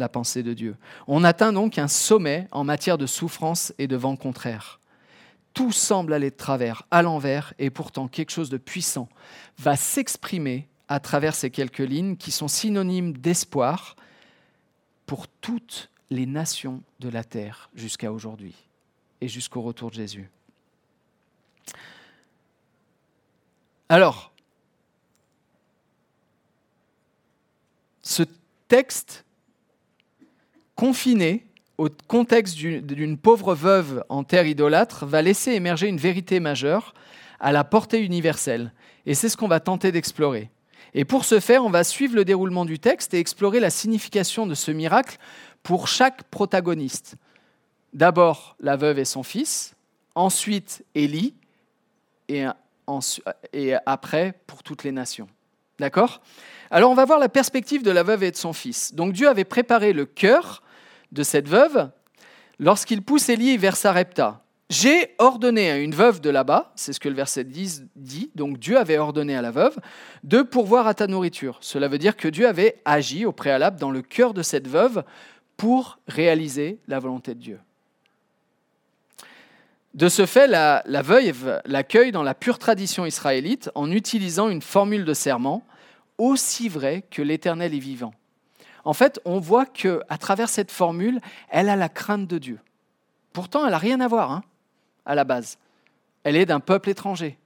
la 0.00 0.08
pensée 0.08 0.42
de 0.42 0.52
Dieu. 0.52 0.76
On 1.06 1.22
atteint 1.22 1.52
donc 1.52 1.78
un 1.78 1.88
sommet 1.88 2.48
en 2.50 2.64
matière 2.64 2.98
de 2.98 3.06
souffrance 3.06 3.72
et 3.78 3.86
de 3.86 3.96
vent 3.96 4.16
contraire. 4.16 4.80
Tout 5.54 5.72
semble 5.72 6.12
aller 6.12 6.30
de 6.30 6.36
travers, 6.36 6.84
à 6.90 7.02
l'envers, 7.02 7.54
et 7.58 7.70
pourtant 7.70 8.08
quelque 8.08 8.30
chose 8.30 8.50
de 8.50 8.56
puissant 8.56 9.08
va 9.58 9.76
s'exprimer 9.76 10.68
à 10.88 11.00
travers 11.00 11.34
ces 11.34 11.50
quelques 11.50 11.78
lignes 11.78 12.16
qui 12.16 12.30
sont 12.30 12.48
synonymes 12.48 13.12
d'espoir 13.12 13.96
pour 15.06 15.28
toutes 15.28 15.90
les 16.10 16.26
nations 16.26 16.82
de 16.98 17.08
la 17.08 17.24
terre 17.24 17.70
jusqu'à 17.74 18.12
aujourd'hui 18.12 18.54
et 19.20 19.28
jusqu'au 19.28 19.62
retour 19.62 19.90
de 19.90 19.96
Jésus. 19.96 20.30
Alors, 23.88 24.32
ce 28.02 28.22
texte 28.68 29.24
confiné 30.80 31.44
au 31.76 31.90
contexte 32.08 32.56
d'une 32.56 33.18
pauvre 33.18 33.54
veuve 33.54 34.02
en 34.08 34.24
terre 34.24 34.46
idolâtre, 34.46 35.04
va 35.04 35.20
laisser 35.20 35.52
émerger 35.52 35.88
une 35.88 35.98
vérité 35.98 36.40
majeure 36.40 36.94
à 37.38 37.52
la 37.52 37.64
portée 37.64 38.02
universelle. 38.02 38.72
Et 39.04 39.14
c'est 39.14 39.28
ce 39.28 39.36
qu'on 39.36 39.46
va 39.46 39.60
tenter 39.60 39.92
d'explorer. 39.92 40.48
Et 40.94 41.04
pour 41.04 41.26
ce 41.26 41.38
faire, 41.38 41.66
on 41.66 41.68
va 41.68 41.84
suivre 41.84 42.14
le 42.14 42.24
déroulement 42.24 42.64
du 42.64 42.78
texte 42.78 43.12
et 43.12 43.18
explorer 43.18 43.60
la 43.60 43.68
signification 43.68 44.46
de 44.46 44.54
ce 44.54 44.70
miracle 44.70 45.18
pour 45.62 45.86
chaque 45.86 46.22
protagoniste. 46.30 47.16
D'abord 47.92 48.56
la 48.58 48.76
veuve 48.76 49.00
et 49.00 49.04
son 49.04 49.22
fils, 49.22 49.74
ensuite 50.14 50.82
Élie, 50.94 51.34
et, 52.30 52.46
et 53.52 53.74
après 53.84 54.32
pour 54.46 54.62
toutes 54.62 54.84
les 54.84 54.92
nations. 54.92 55.28
D'accord? 55.78 56.22
Alors 56.70 56.90
on 56.90 56.94
va 56.94 57.04
voir 57.04 57.18
la 57.18 57.28
perspective 57.28 57.82
de 57.82 57.90
la 57.90 58.02
veuve 58.02 58.22
et 58.22 58.30
de 58.30 58.36
son 58.36 58.54
fils. 58.54 58.94
Donc 58.94 59.12
Dieu 59.12 59.28
avait 59.28 59.44
préparé 59.44 59.92
le 59.92 60.06
cœur 60.06 60.62
de 61.12 61.22
cette 61.22 61.48
veuve 61.48 61.90
lorsqu'il 62.58 63.02
pousse 63.02 63.28
Élie 63.28 63.56
vers 63.56 63.76
Sarepta. 63.76 64.42
J'ai 64.70 65.16
ordonné 65.18 65.68
à 65.68 65.78
une 65.78 65.94
veuve 65.94 66.20
de 66.20 66.30
là-bas, 66.30 66.72
c'est 66.76 66.92
ce 66.92 67.00
que 67.00 67.08
le 67.08 67.16
verset 67.16 67.42
10 67.42 67.86
dit, 67.96 68.30
donc 68.36 68.58
Dieu 68.58 68.78
avait 68.78 68.98
ordonné 68.98 69.34
à 69.34 69.42
la 69.42 69.50
veuve 69.50 69.76
de 70.22 70.42
pourvoir 70.42 70.86
à 70.86 70.94
ta 70.94 71.08
nourriture. 71.08 71.58
Cela 71.60 71.88
veut 71.88 71.98
dire 71.98 72.16
que 72.16 72.28
Dieu 72.28 72.46
avait 72.46 72.80
agi 72.84 73.24
au 73.26 73.32
préalable 73.32 73.80
dans 73.80 73.90
le 73.90 74.00
cœur 74.00 74.32
de 74.32 74.42
cette 74.42 74.68
veuve 74.68 75.02
pour 75.56 75.98
réaliser 76.06 76.78
la 76.86 77.00
volonté 77.00 77.34
de 77.34 77.40
Dieu. 77.40 77.60
De 79.94 80.08
ce 80.08 80.24
fait, 80.24 80.46
la, 80.46 80.84
la 80.86 81.02
veuve 81.02 81.60
l'accueille 81.64 82.12
dans 82.12 82.22
la 82.22 82.34
pure 82.34 82.60
tradition 82.60 83.04
israélite 83.04 83.72
en 83.74 83.90
utilisant 83.90 84.48
une 84.48 84.62
formule 84.62 85.04
de 85.04 85.14
serment 85.14 85.66
aussi 86.16 86.68
vraie 86.68 87.02
que 87.10 87.22
l'Éternel 87.22 87.74
est 87.74 87.80
vivant. 87.80 88.14
En 88.84 88.92
fait, 88.92 89.20
on 89.24 89.38
voit 89.38 89.66
que 89.66 90.02
à 90.08 90.18
travers 90.18 90.48
cette 90.48 90.70
formule, 90.70 91.20
elle 91.48 91.68
a 91.68 91.76
la 91.76 91.88
crainte 91.88 92.26
de 92.26 92.38
Dieu. 92.38 92.58
Pourtant, 93.32 93.64
elle 93.64 93.72
n'a 93.72 93.78
rien 93.78 94.00
à 94.00 94.08
voir 94.08 94.32
hein, 94.32 94.42
à 95.04 95.14
la 95.14 95.24
base. 95.24 95.58
Elle 96.24 96.36
est 96.36 96.46
d'un 96.46 96.60
peuple 96.60 96.90
étranger. 96.90 97.38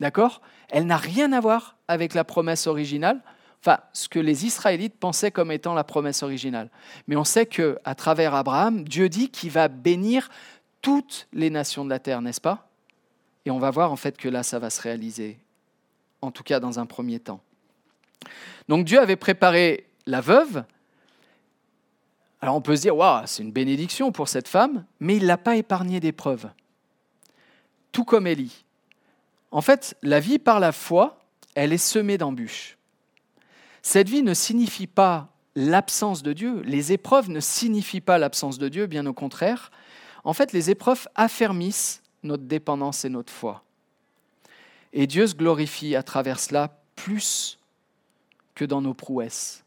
D'accord? 0.00 0.40
Elle 0.68 0.86
n'a 0.86 0.96
rien 0.96 1.32
à 1.32 1.40
voir 1.40 1.76
avec 1.88 2.14
la 2.14 2.24
promesse 2.24 2.66
originale, 2.66 3.20
enfin 3.60 3.78
ce 3.92 4.08
que 4.08 4.18
les 4.18 4.46
Israélites 4.46 4.94
pensaient 4.98 5.30
comme 5.30 5.50
étant 5.50 5.74
la 5.74 5.84
promesse 5.84 6.22
originale. 6.22 6.70
Mais 7.06 7.16
on 7.16 7.24
sait 7.24 7.46
que 7.46 7.78
à 7.84 7.94
travers 7.94 8.34
Abraham, 8.34 8.84
Dieu 8.84 9.08
dit 9.08 9.30
qu'il 9.30 9.50
va 9.50 9.68
bénir 9.68 10.28
toutes 10.82 11.26
les 11.32 11.50
nations 11.50 11.84
de 11.84 11.90
la 11.90 11.98
terre, 11.98 12.22
n'est-ce 12.22 12.40
pas? 12.40 12.68
Et 13.44 13.50
on 13.50 13.58
va 13.58 13.70
voir 13.70 13.90
en 13.90 13.96
fait 13.96 14.16
que 14.16 14.28
là 14.28 14.42
ça 14.42 14.58
va 14.58 14.70
se 14.70 14.80
réaliser 14.80 15.38
en 16.20 16.30
tout 16.30 16.42
cas 16.42 16.60
dans 16.60 16.78
un 16.78 16.86
premier 16.86 17.18
temps. 17.18 17.40
Donc 18.68 18.84
Dieu 18.84 19.00
avait 19.00 19.16
préparé 19.16 19.87
la 20.08 20.20
veuve, 20.22 20.64
alors 22.40 22.56
on 22.56 22.60
peut 22.60 22.76
se 22.76 22.82
dire, 22.82 22.96
waouh, 22.96 23.26
c'est 23.26 23.42
une 23.42 23.52
bénédiction 23.52 24.10
pour 24.10 24.28
cette 24.28 24.48
femme, 24.48 24.84
mais 25.00 25.16
il 25.16 25.22
ne 25.22 25.28
l'a 25.28 25.36
pas 25.36 25.56
épargné 25.56 26.00
d'épreuves. 26.00 26.48
Tout 27.92 28.04
comme 28.04 28.26
Élie. 28.26 28.64
En 29.50 29.60
fait, 29.60 29.96
la 30.02 30.20
vie 30.20 30.38
par 30.38 30.60
la 30.60 30.72
foi, 30.72 31.20
elle 31.54 31.72
est 31.72 31.78
semée 31.78 32.16
d'embûches. 32.16 32.78
Cette 33.82 34.08
vie 34.08 34.22
ne 34.22 34.34
signifie 34.34 34.86
pas 34.86 35.28
l'absence 35.54 36.22
de 36.22 36.32
Dieu. 36.32 36.62
Les 36.62 36.92
épreuves 36.92 37.28
ne 37.28 37.40
signifient 37.40 38.00
pas 38.00 38.18
l'absence 38.18 38.58
de 38.58 38.68
Dieu, 38.68 38.86
bien 38.86 39.04
au 39.06 39.12
contraire. 39.12 39.70
En 40.24 40.32
fait, 40.32 40.52
les 40.52 40.70
épreuves 40.70 41.08
affermissent 41.14 42.02
notre 42.22 42.44
dépendance 42.44 43.04
et 43.04 43.08
notre 43.08 43.32
foi. 43.32 43.62
Et 44.92 45.06
Dieu 45.06 45.26
se 45.26 45.34
glorifie 45.34 45.96
à 45.96 46.02
travers 46.02 46.38
cela 46.38 46.80
plus 46.96 47.58
que 48.54 48.64
dans 48.64 48.80
nos 48.80 48.94
prouesses. 48.94 49.64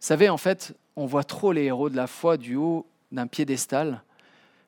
Vous 0.00 0.06
savez, 0.06 0.28
en 0.28 0.36
fait, 0.36 0.74
on 0.94 1.06
voit 1.06 1.24
trop 1.24 1.52
les 1.52 1.64
héros 1.64 1.90
de 1.90 1.96
la 1.96 2.06
foi 2.06 2.36
du 2.36 2.56
haut 2.56 2.86
d'un 3.12 3.26
piédestal. 3.26 4.02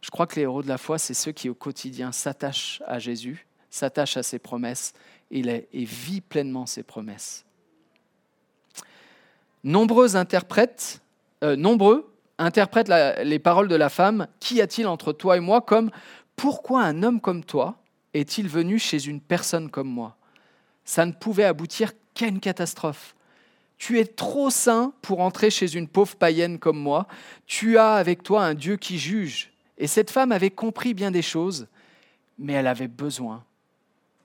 Je 0.00 0.11
crois 0.11 0.26
que 0.26 0.37
les 0.37 0.42
héros 0.42 0.62
de 0.62 0.68
la 0.68 0.78
foi, 0.78 0.99
c'est 0.99 1.14
ceux 1.14 1.32
qui 1.32 1.49
au 1.49 1.54
quotidien 1.54 2.12
s'attachent 2.12 2.82
à 2.87 2.99
Jésus, 2.99 3.47
s'attachent 3.70 4.16
à 4.16 4.23
ses 4.23 4.38
promesses 4.38 4.92
et, 5.30 5.40
et 5.73 5.85
vivent 5.85 6.23
pleinement 6.23 6.66
ses 6.66 6.82
promesses. 6.82 7.44
Nombreux 9.64 10.16
interprètent, 10.16 11.02
euh, 11.42 11.56
nombreux 11.56 12.12
interprètent 12.38 12.88
les 13.23 13.38
paroles 13.38 13.68
de 13.68 13.75
la 13.75 13.88
femme 13.88 14.28
Qu'y 14.40 14.61
a-t-il 14.61 14.87
entre 14.87 15.12
toi 15.12 15.37
et 15.37 15.40
moi 15.40 15.61
comme 15.61 15.90
Pourquoi 16.37 16.82
un 16.82 17.02
homme 17.02 17.20
comme 17.20 17.44
toi 17.44 17.82
est-il 18.14 18.49
venu 18.49 18.78
chez 18.78 19.06
une 19.06 19.20
personne 19.20 19.70
comme 19.70 19.88
moi? 19.88 20.16
Ça 20.85 21.04
ne 21.04 21.12
pouvait 21.12 21.44
aboutir 21.44 21.92
qu'à 22.14 22.26
une 22.26 22.40
catastrophe. 22.40 23.14
Tu 23.78 24.00
es 24.00 24.04
trop 24.04 24.50
saint 24.50 24.92
pour 25.02 25.20
entrer 25.20 25.50
chez 25.50 25.76
une 25.76 25.87
pauvre 25.87 26.16
païenne 26.16 26.58
comme 26.58 26.78
moi. 26.78 27.06
Tu 27.47 27.78
as 27.78 27.94
avec 27.94 28.23
toi 28.23 28.44
un 28.44 28.54
Dieu 28.54 28.76
qui 28.76 28.99
juge. 28.99 29.52
Et 29.78 29.87
cette 29.87 30.11
femme 30.11 30.32
avait 30.32 30.50
compris 30.50 30.92
bien 30.92 31.12
des 31.12 31.23
choses, 31.23 31.68
mais 32.38 32.54
elle 32.54 32.66
avait 32.66 32.88
besoin 32.88 33.44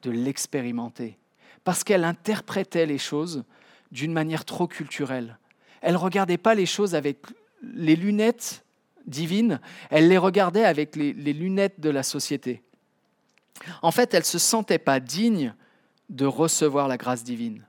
de 0.02 0.10
l'expérimenter, 0.12 1.18
parce 1.64 1.84
qu'elle 1.84 2.04
interprétait 2.04 2.88
les 2.88 2.98
choses 2.98 3.44
d'une 3.92 4.12
manière 4.12 4.44
trop 4.44 4.68
culturelle. 4.68 5.38
Elle 5.82 5.94
ne 5.94 5.98
regardait 5.98 6.38
pas 6.38 6.56
les 6.56 6.66
choses 6.66 6.96
avec 6.96 7.20
les 7.62 7.96
lunettes 7.96 8.66
divines, 9.06 9.62
elle 9.92 10.10
les 10.10 10.18
regardait 10.18 10.66
avec 10.66 10.96
les, 10.96 11.14
les 11.14 11.34
lunettes 11.34 11.80
de 11.80 11.90
la 11.90 12.04
société. 12.04 12.64
En 13.82 13.92
fait, 13.92 14.14
elle 14.14 14.22
ne 14.22 14.26
se 14.26 14.40
sentait 14.40 14.80
pas 14.80 15.00
digne 15.00 15.54
de 16.10 16.26
recevoir 16.26 16.88
la 16.88 16.98
grâce 16.98 17.24
divine 17.24 17.64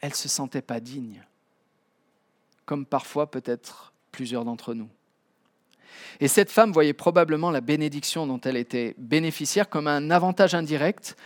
elle 0.00 0.10
ne 0.10 0.14
se 0.14 0.28
sentait 0.28 0.62
pas 0.62 0.80
digne, 0.80 1.22
comme 2.64 2.86
parfois 2.86 3.30
peut-être 3.30 3.92
plusieurs 4.12 4.44
d'entre 4.44 4.74
nous. 4.74 4.88
Et 6.20 6.28
cette 6.28 6.50
femme 6.50 6.72
voyait 6.72 6.92
probablement 6.92 7.50
la 7.50 7.60
bénédiction 7.60 8.26
dont 8.26 8.40
elle 8.40 8.56
était 8.56 8.94
bénéficiaire 8.98 9.68
comme 9.68 9.86
un 9.86 10.10
avantage 10.10 10.54
indirect 10.54 11.16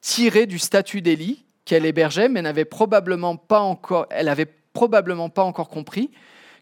tiré 0.00 0.46
du 0.46 0.58
statut 0.58 1.02
d'Élie 1.02 1.44
qu'elle 1.64 1.86
hébergeait, 1.86 2.28
mais 2.28 2.42
n'avait 2.42 2.64
probablement 2.64 3.36
pas 3.36 3.60
encore, 3.60 4.06
elle 4.10 4.26
n'avait 4.26 4.52
probablement 4.72 5.28
pas 5.28 5.44
encore 5.44 5.68
compris 5.68 6.10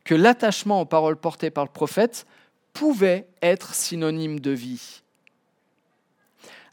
que 0.04 0.14
l'attachement 0.14 0.80
aux 0.80 0.86
paroles 0.86 1.16
portées 1.16 1.50
par 1.50 1.64
le 1.64 1.70
prophète 1.70 2.26
pouvait 2.72 3.26
être 3.42 3.74
synonyme 3.74 4.40
de 4.40 4.50
vie, 4.50 5.02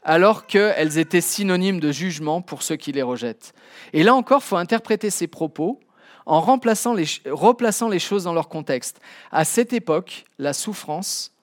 alors 0.08 0.46
qu'elles 0.46 0.96
étaient 0.96 1.20
synonymes 1.20 1.80
de 1.80 1.92
jugement 1.92 2.40
pour 2.40 2.62
ceux 2.62 2.76
qui 2.76 2.92
les 2.92 3.02
rejettent. 3.02 3.52
Et 3.92 4.02
là 4.02 4.14
encore, 4.14 4.42
faut 4.42 4.56
interpréter 4.56 5.10
ces 5.10 5.26
propos 5.26 5.78
en 6.24 6.40
remplaçant 6.40 6.94
les, 6.94 7.04
replaçant 7.26 7.90
les 7.90 7.98
choses 7.98 8.24
dans 8.24 8.32
leur 8.32 8.48
contexte. 8.48 9.02
À 9.30 9.44
cette 9.44 9.74
époque, 9.74 10.24
la 10.38 10.54
souffrance, 10.54 11.34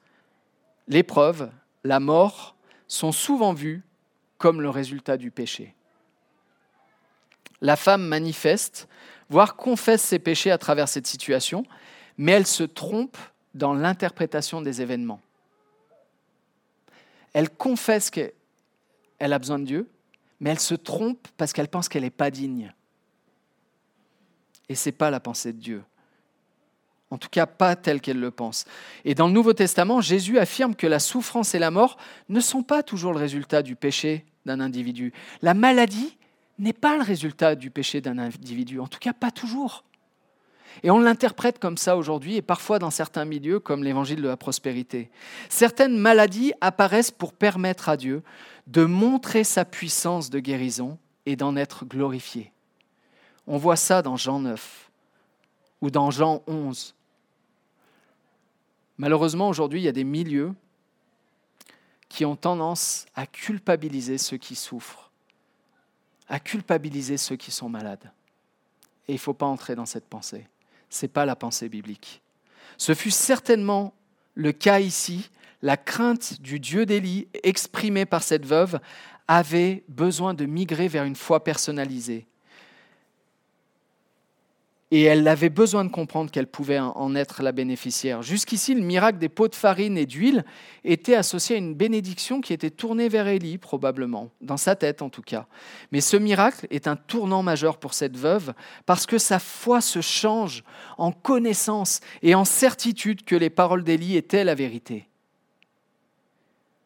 l'épreuve, 0.87 1.51
la 1.83 1.99
mort 1.99 2.55
sont 2.87 3.11
souvent 3.11 3.53
vues 3.53 3.83
comme 4.39 4.61
le 4.61 4.71
résultat 4.71 5.17
du 5.17 5.29
péché. 5.29 5.75
La 7.61 7.75
femme 7.75 8.07
manifeste, 8.07 8.87
voire 9.29 9.57
confesse 9.57 10.01
ses 10.01 10.17
péchés 10.17 10.49
à 10.49 10.57
travers 10.57 10.87
cette 10.87 11.05
situation, 11.05 11.67
mais 12.17 12.31
elle 12.31 12.47
se 12.47 12.63
trompe 12.63 13.17
dans 13.53 13.75
l'interprétation 13.75 14.63
des 14.63 14.81
événements. 14.81 15.21
Elle 17.33 17.51
confesse 17.51 18.09
qu'elle 19.25 19.33
a 19.33 19.39
besoin 19.39 19.57
de 19.57 19.65
Dieu, 19.65 19.89
mais 20.39 20.51
elle 20.51 20.59
se 20.59 20.75
trompe 20.75 21.27
parce 21.35 21.51
qu'elle 21.51 21.67
pense 21.67 21.89
qu'elle 21.89 22.03
n'est 22.03 22.11
pas 22.11 22.29
digne. 22.29 22.71
Et 24.69 24.75
ce 24.75 24.89
n'est 24.89 24.93
pas 24.93 25.09
la 25.09 25.19
pensée 25.19 25.51
de 25.51 25.57
Dieu. 25.57 25.83
En 27.09 27.17
tout 27.17 27.29
cas, 27.29 27.47
pas 27.47 27.75
telle 27.75 28.01
qu'elle 28.01 28.19
le 28.19 28.29
pense. 28.29 28.65
Et 29.03 29.15
dans 29.15 29.25
le 29.25 29.33
Nouveau 29.33 29.53
Testament, 29.53 29.99
Jésus 29.99 30.37
affirme 30.37 30.75
que 30.75 30.85
la 30.85 30.99
souffrance 30.99 31.55
et 31.55 31.59
la 31.59 31.71
mort 31.71 31.97
ne 32.29 32.39
sont 32.39 32.61
pas 32.61 32.83
toujours 32.83 33.13
le 33.13 33.19
résultat 33.19 33.63
du 33.63 33.75
péché 33.75 34.25
d'un 34.45 34.59
individu. 34.59 35.11
La 35.41 35.55
maladie 35.55 36.17
n'est 36.59 36.73
pas 36.73 36.95
le 36.95 37.03
résultat 37.03 37.55
du 37.55 37.71
péché 37.71 38.01
d'un 38.01 38.19
individu, 38.19 38.79
en 38.79 38.87
tout 38.87 38.99
cas 38.99 39.13
pas 39.13 39.31
toujours. 39.31 39.85
Et 40.83 40.91
on 40.91 40.99
l'interprète 40.99 41.59
comme 41.59 41.77
ça 41.77 41.97
aujourd'hui 41.97 42.35
et 42.35 42.41
parfois 42.41 42.79
dans 42.79 42.91
certains 42.91 43.25
milieux 43.25 43.59
comme 43.59 43.83
l'évangile 43.83 44.21
de 44.21 44.27
la 44.27 44.37
prospérité. 44.37 45.09
Certaines 45.49 45.97
maladies 45.97 46.53
apparaissent 46.61 47.11
pour 47.11 47.33
permettre 47.33 47.89
à 47.89 47.97
Dieu 47.97 48.23
de 48.67 48.85
montrer 48.85 49.43
sa 49.43 49.65
puissance 49.65 50.29
de 50.29 50.39
guérison 50.39 50.97
et 51.25 51.35
d'en 51.35 51.55
être 51.55 51.85
glorifié. 51.85 52.51
On 53.47 53.57
voit 53.57 53.75
ça 53.75 54.01
dans 54.01 54.17
Jean 54.17 54.39
9 54.39 54.89
ou 55.81 55.91
dans 55.91 56.11
Jean 56.11 56.43
11. 56.47 56.95
Malheureusement, 58.97 59.49
aujourd'hui, 59.49 59.81
il 59.81 59.83
y 59.83 59.89
a 59.89 59.93
des 59.93 60.03
milieux 60.03 60.53
qui 62.09 62.25
ont 62.25 62.35
tendance 62.35 63.05
à 63.13 63.27
culpabiliser 63.27 64.17
ceux 64.17 64.37
qui 64.37 64.55
souffrent, 64.55 65.11
à 66.27 66.39
culpabiliser 66.39 67.17
ceux 67.17 67.35
qui 67.35 67.51
sont 67.51 67.69
malades. 67.69 68.11
Et 69.07 69.13
il 69.13 69.15
ne 69.15 69.19
faut 69.19 69.33
pas 69.33 69.45
entrer 69.45 69.75
dans 69.75 69.85
cette 69.85 70.07
pensée. 70.07 70.47
Ce 70.95 71.05
n'est 71.05 71.09
pas 71.09 71.25
la 71.25 71.35
pensée 71.35 71.67
biblique. 71.67 72.21
Ce 72.77 72.93
fut 72.93 73.11
certainement 73.11 73.93
le 74.33 74.53
cas 74.53 74.79
ici 74.79 75.29
la 75.61 75.75
crainte 75.75 76.41
du 76.41 76.57
Dieu 76.57 76.85
d'Élie 76.85 77.27
exprimée 77.43 78.05
par 78.05 78.23
cette 78.23 78.45
veuve 78.45 78.79
avait 79.27 79.83
besoin 79.89 80.33
de 80.33 80.45
migrer 80.45 80.87
vers 80.87 81.03
une 81.03 81.17
foi 81.17 81.43
personnalisée. 81.43 82.27
Et 84.91 85.03
elle 85.03 85.27
avait 85.27 85.49
besoin 85.49 85.83
de 85.83 85.89
comprendre 85.89 86.29
qu'elle 86.29 86.47
pouvait 86.47 86.79
en 86.79 87.15
être 87.15 87.41
la 87.41 87.51
bénéficiaire. 87.51 88.21
Jusqu'ici, 88.21 88.75
le 88.75 88.81
miracle 88.81 89.17
des 89.17 89.29
pots 89.29 89.47
de 89.47 89.55
farine 89.55 89.97
et 89.97 90.05
d'huile 90.05 90.45
était 90.83 91.15
associé 91.15 91.55
à 91.55 91.59
une 91.59 91.73
bénédiction 91.73 92.39
qui 92.39 92.53
était 92.53 92.69
tournée 92.69 93.09
vers 93.09 93.27
Élie, 93.27 93.57
probablement, 93.57 94.29
dans 94.41 94.57
sa 94.57 94.75
tête 94.75 95.01
en 95.01 95.09
tout 95.09 95.23
cas. 95.23 95.47
Mais 95.91 96.01
ce 96.01 96.17
miracle 96.17 96.67
est 96.69 96.87
un 96.87 96.95
tournant 96.95 97.41
majeur 97.41 97.79
pour 97.79 97.95
cette 97.95 98.15
veuve, 98.15 98.53
parce 98.85 99.07
que 99.07 99.17
sa 99.17 99.39
foi 99.39 99.81
se 99.81 100.01
change 100.01 100.63
en 100.99 101.11
connaissance 101.11 101.99
et 102.21 102.35
en 102.35 102.45
certitude 102.45 103.25
que 103.25 103.35
les 103.35 103.49
paroles 103.49 103.83
d'Élie 103.83 104.15
étaient 104.15 104.43
la 104.43 104.55
vérité, 104.55 105.07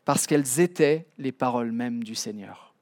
parce 0.06 0.26
qu'elles 0.26 0.62
étaient 0.62 1.06
les 1.18 1.34
paroles 1.34 1.74
mêmes 1.74 2.04
du 2.06 2.16
Seigneur. 2.16 2.74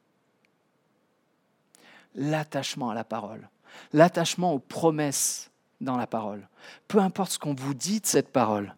L'attachement 2.13 2.91
à 2.91 2.95
la 2.95 3.03
parole 3.03 3.49
l'attachement 3.93 4.53
aux 4.53 4.59
promesses 4.59 5.51
dans 5.81 5.97
la 5.97 6.07
parole. 6.07 6.47
Peu 6.87 6.99
importe 6.99 7.33
ce 7.33 7.39
qu'on 7.39 7.53
vous 7.53 7.73
dit 7.73 7.99
de 8.01 8.05
cette 8.05 8.31
parole, 8.31 8.75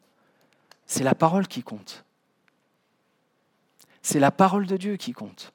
c'est 0.86 1.04
la 1.04 1.16
parole 1.16 1.48
qui 1.48 1.64
compte. 1.64 2.04
C'est 4.02 4.20
la 4.20 4.32
parole 4.32 4.66
de 4.66 4.78
Dieu 4.78 4.96
qui 4.98 5.12
compte. 5.12 5.54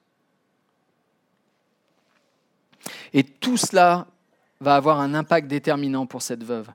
Et 3.13 3.23
tout 3.23 3.57
cela 3.57 4.07
va 4.61 4.75
avoir 4.75 4.99
un 4.99 5.13
impact 5.13 5.47
déterminant 5.47 6.05
pour 6.05 6.21
cette 6.21 6.43
veuve. 6.43 6.69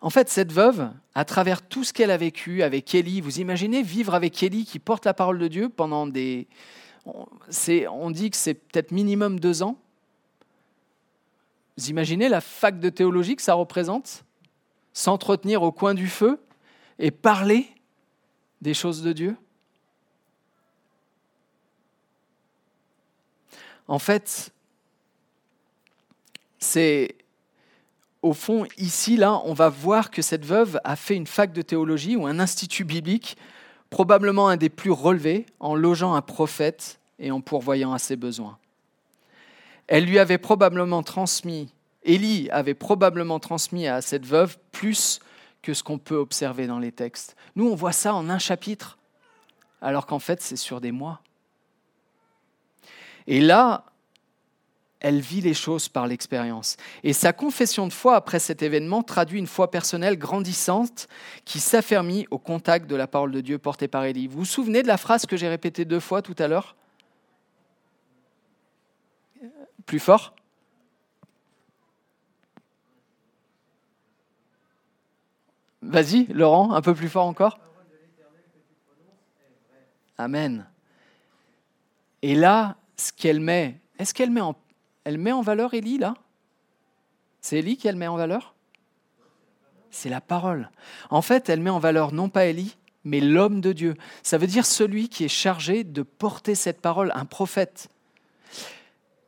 En 0.00 0.10
fait, 0.10 0.28
cette 0.28 0.52
veuve, 0.52 0.90
à 1.14 1.24
travers 1.24 1.62
tout 1.62 1.84
ce 1.84 1.92
qu'elle 1.92 2.10
a 2.10 2.16
vécu 2.16 2.62
avec 2.62 2.94
Élie, 2.94 3.20
vous 3.20 3.38
imaginez 3.38 3.82
vivre 3.82 4.14
avec 4.14 4.42
Élie 4.42 4.64
qui 4.64 4.78
porte 4.78 5.04
la 5.04 5.14
parole 5.14 5.38
de 5.38 5.48
Dieu 5.48 5.68
pendant 5.68 6.06
des... 6.06 6.48
On 7.04 8.10
dit 8.10 8.30
que 8.30 8.36
c'est 8.36 8.54
peut-être 8.54 8.92
minimum 8.92 9.40
deux 9.40 9.62
ans. 9.62 9.76
Vous 11.82 11.90
imaginez 11.90 12.28
la 12.28 12.40
fac 12.40 12.78
de 12.78 12.90
théologie 12.90 13.34
que 13.34 13.42
ça 13.42 13.54
représente? 13.54 14.24
S'entretenir 14.92 15.64
au 15.64 15.72
coin 15.72 15.94
du 15.94 16.06
feu 16.06 16.40
et 17.00 17.10
parler 17.10 17.66
des 18.60 18.72
choses 18.72 19.02
de 19.02 19.12
Dieu? 19.12 19.36
En 23.88 23.98
fait, 23.98 24.52
c'est 26.60 27.16
au 28.22 28.32
fond, 28.32 28.64
ici, 28.78 29.16
là, 29.16 29.42
on 29.44 29.52
va 29.52 29.68
voir 29.68 30.12
que 30.12 30.22
cette 30.22 30.44
veuve 30.44 30.78
a 30.84 30.94
fait 30.94 31.16
une 31.16 31.26
fac 31.26 31.52
de 31.52 31.62
théologie 31.62 32.14
ou 32.14 32.28
un 32.28 32.38
institut 32.38 32.84
biblique, 32.84 33.36
probablement 33.90 34.46
un 34.46 34.56
des 34.56 34.70
plus 34.70 34.92
relevés, 34.92 35.46
en 35.58 35.74
logeant 35.74 36.14
un 36.14 36.22
prophète 36.22 37.00
et 37.18 37.32
en 37.32 37.40
pourvoyant 37.40 37.92
à 37.92 37.98
ses 37.98 38.14
besoins. 38.14 38.56
Elle 39.88 40.04
lui 40.04 40.18
avait 40.18 40.38
probablement 40.38 41.02
transmis, 41.02 41.72
Élie 42.04 42.48
avait 42.50 42.74
probablement 42.74 43.38
transmis 43.38 43.86
à 43.86 44.00
cette 44.00 44.26
veuve 44.26 44.58
plus 44.72 45.20
que 45.62 45.74
ce 45.74 45.82
qu'on 45.82 45.98
peut 45.98 46.16
observer 46.16 46.66
dans 46.66 46.78
les 46.78 46.92
textes. 46.92 47.36
Nous, 47.54 47.68
on 47.68 47.74
voit 47.74 47.92
ça 47.92 48.14
en 48.14 48.28
un 48.28 48.38
chapitre, 48.38 48.98
alors 49.80 50.06
qu'en 50.06 50.18
fait, 50.18 50.42
c'est 50.42 50.56
sur 50.56 50.80
des 50.80 50.92
mois. 50.92 51.20
Et 53.28 53.40
là, 53.40 53.84
elle 54.98 55.20
vit 55.20 55.40
les 55.40 55.54
choses 55.54 55.88
par 55.88 56.06
l'expérience. 56.06 56.76
Et 57.02 57.12
sa 57.12 57.32
confession 57.32 57.86
de 57.86 57.92
foi 57.92 58.16
après 58.16 58.38
cet 58.38 58.62
événement 58.62 59.02
traduit 59.02 59.38
une 59.38 59.46
foi 59.46 59.70
personnelle 59.70 60.16
grandissante 60.16 61.08
qui 61.44 61.60
s'affermit 61.60 62.26
au 62.30 62.38
contact 62.38 62.88
de 62.88 62.96
la 62.96 63.08
parole 63.08 63.32
de 63.32 63.40
Dieu 63.40 63.58
portée 63.58 63.88
par 63.88 64.04
Élie. 64.04 64.28
Vous 64.28 64.40
vous 64.40 64.44
souvenez 64.44 64.82
de 64.82 64.88
la 64.88 64.96
phrase 64.96 65.26
que 65.26 65.36
j'ai 65.36 65.48
répétée 65.48 65.84
deux 65.84 66.00
fois 66.00 66.22
tout 66.22 66.36
à 66.38 66.46
l'heure? 66.46 66.76
Plus 69.86 70.00
fort 70.00 70.34
Vas-y, 75.82 76.26
Laurent, 76.26 76.72
un 76.72 76.80
peu 76.80 76.94
plus 76.94 77.08
fort 77.08 77.26
encore. 77.26 77.58
Amen. 80.16 80.66
Et 82.22 82.36
là, 82.36 82.76
ce 82.96 83.12
qu'elle 83.12 83.40
met, 83.40 83.80
est-ce 83.98 84.14
qu'elle 84.14 84.30
met 84.30 84.40
en, 84.40 84.56
elle 85.04 85.18
met 85.18 85.32
en 85.32 85.42
valeur 85.42 85.74
Élie 85.74 85.98
là? 85.98 86.14
C'est 87.40 87.58
Élie 87.58 87.76
qu'elle 87.76 87.96
met 87.96 88.06
en 88.06 88.16
valeur? 88.16 88.54
C'est 89.90 90.08
la 90.08 90.20
parole. 90.20 90.70
En 91.10 91.20
fait, 91.20 91.48
elle 91.48 91.60
met 91.60 91.70
en 91.70 91.80
valeur 91.80 92.12
non 92.12 92.28
pas 92.28 92.46
Élie, 92.46 92.76
mais 93.04 93.20
l'homme 93.20 93.60
de 93.60 93.72
Dieu. 93.72 93.96
Ça 94.22 94.38
veut 94.38 94.46
dire 94.46 94.64
celui 94.64 95.08
qui 95.08 95.24
est 95.24 95.28
chargé 95.28 95.82
de 95.82 96.02
porter 96.02 96.54
cette 96.54 96.80
parole, 96.80 97.10
un 97.16 97.24
prophète. 97.24 97.88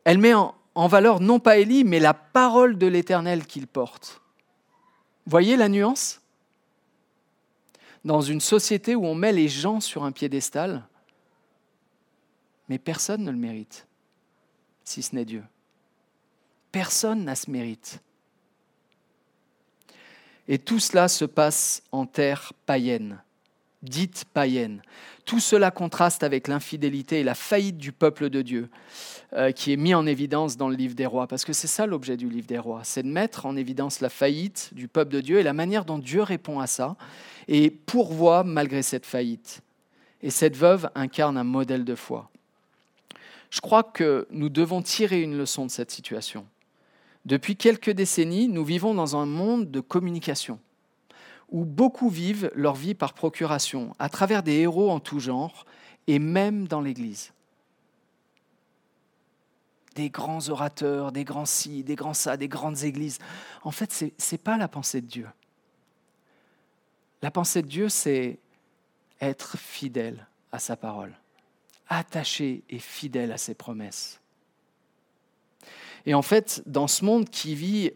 Elle 0.04 0.18
met 0.18 0.34
en, 0.34 0.54
valeur 0.86 1.20
non 1.20 1.40
pas 1.40 1.58
Élie, 1.58 1.84
mais 1.84 1.98
la 1.98 2.14
parole 2.14 2.78
de 2.78 2.86
l'Éternel 2.86 3.46
qu'il 3.46 3.66
porte. 3.66 4.20
Voyez 5.26 5.56
la 5.56 5.68
nuance? 5.68 6.20
Dans 8.04 8.20
une 8.20 8.40
société 8.40 8.94
où 8.94 9.06
on 9.06 9.14
met 9.14 9.32
les 9.32 9.48
gens 9.48 9.80
sur 9.80 10.04
un 10.04 10.12
piédestal, 10.12 10.86
mais 12.68 12.78
personne 12.78 13.24
ne 13.24 13.30
le 13.30 13.38
mérite, 13.38 13.86
si 14.84 15.02
ce 15.02 15.14
n'est 15.14 15.24
Dieu. 15.24 15.42
Personne 16.70 17.24
n'a 17.24 17.34
ce 17.34 17.50
mérite. 17.50 18.00
Et 20.48 20.58
tout 20.58 20.80
cela 20.80 21.08
se 21.08 21.24
passe 21.24 21.82
en 21.92 22.04
terre 22.04 22.52
païenne 22.66 23.23
dite 23.84 24.24
païenne. 24.32 24.82
Tout 25.24 25.40
cela 25.40 25.70
contraste 25.70 26.22
avec 26.22 26.48
l'infidélité 26.48 27.20
et 27.20 27.24
la 27.24 27.34
faillite 27.34 27.78
du 27.78 27.92
peuple 27.92 28.28
de 28.28 28.42
Dieu, 28.42 28.68
euh, 29.32 29.52
qui 29.52 29.72
est 29.72 29.76
mis 29.76 29.94
en 29.94 30.06
évidence 30.06 30.56
dans 30.56 30.68
le 30.68 30.76
livre 30.76 30.94
des 30.94 31.06
rois. 31.06 31.26
Parce 31.26 31.44
que 31.44 31.52
c'est 31.52 31.66
ça 31.66 31.86
l'objet 31.86 32.16
du 32.16 32.28
livre 32.28 32.46
des 32.46 32.58
rois, 32.58 32.80
c'est 32.84 33.02
de 33.02 33.08
mettre 33.08 33.46
en 33.46 33.56
évidence 33.56 34.00
la 34.00 34.10
faillite 34.10 34.70
du 34.72 34.88
peuple 34.88 35.12
de 35.12 35.20
Dieu 35.20 35.38
et 35.38 35.42
la 35.42 35.52
manière 35.52 35.84
dont 35.84 35.98
Dieu 35.98 36.22
répond 36.22 36.60
à 36.60 36.66
ça, 36.66 36.96
et 37.48 37.70
pourvoit 37.70 38.44
malgré 38.44 38.82
cette 38.82 39.06
faillite. 39.06 39.60
Et 40.22 40.30
cette 40.30 40.56
veuve 40.56 40.90
incarne 40.94 41.36
un 41.36 41.44
modèle 41.44 41.84
de 41.84 41.94
foi. 41.94 42.30
Je 43.50 43.60
crois 43.60 43.84
que 43.84 44.26
nous 44.30 44.48
devons 44.48 44.82
tirer 44.82 45.22
une 45.22 45.38
leçon 45.38 45.66
de 45.66 45.70
cette 45.70 45.90
situation. 45.90 46.46
Depuis 47.24 47.56
quelques 47.56 47.90
décennies, 47.90 48.48
nous 48.48 48.64
vivons 48.64 48.94
dans 48.94 49.16
un 49.16 49.26
monde 49.26 49.70
de 49.70 49.80
communication 49.80 50.58
où 51.54 51.64
beaucoup 51.64 52.08
vivent 52.08 52.50
leur 52.56 52.74
vie 52.74 52.94
par 52.94 53.14
procuration, 53.14 53.94
à 54.00 54.08
travers 54.08 54.42
des 54.42 54.54
héros 54.54 54.90
en 54.90 54.98
tout 54.98 55.20
genre, 55.20 55.66
et 56.08 56.18
même 56.18 56.66
dans 56.66 56.80
l'Église. 56.80 57.32
Des 59.94 60.10
grands 60.10 60.48
orateurs, 60.48 61.12
des 61.12 61.22
grands 61.22 61.44
ci, 61.44 61.84
des 61.84 61.94
grands 61.94 62.12
ça, 62.12 62.36
des 62.36 62.48
grandes 62.48 62.82
églises. 62.82 63.20
En 63.62 63.70
fait, 63.70 63.92
ce 63.92 64.06
n'est 64.06 64.38
pas 64.38 64.56
la 64.56 64.66
pensée 64.66 65.00
de 65.00 65.06
Dieu. 65.06 65.28
La 67.22 67.30
pensée 67.30 67.62
de 67.62 67.68
Dieu, 67.68 67.88
c'est 67.88 68.40
être 69.20 69.56
fidèle 69.56 70.26
à 70.50 70.58
sa 70.58 70.74
parole, 70.74 71.16
attaché 71.88 72.64
et 72.68 72.80
fidèle 72.80 73.30
à 73.30 73.38
ses 73.38 73.54
promesses. 73.54 74.20
Et 76.04 76.14
en 76.14 76.22
fait, 76.22 76.64
dans 76.66 76.88
ce 76.88 77.04
monde 77.04 77.30
qui 77.30 77.54
vit 77.54 77.92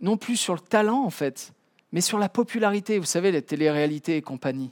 non 0.00 0.16
plus 0.16 0.36
sur 0.36 0.54
le 0.54 0.60
talent, 0.60 1.04
en 1.04 1.10
fait, 1.10 1.52
mais 1.92 2.00
sur 2.00 2.18
la 2.18 2.28
popularité, 2.28 2.98
vous 2.98 3.04
savez, 3.04 3.32
les 3.32 3.42
téléréalités 3.42 4.16
et 4.16 4.22
compagnie. 4.22 4.70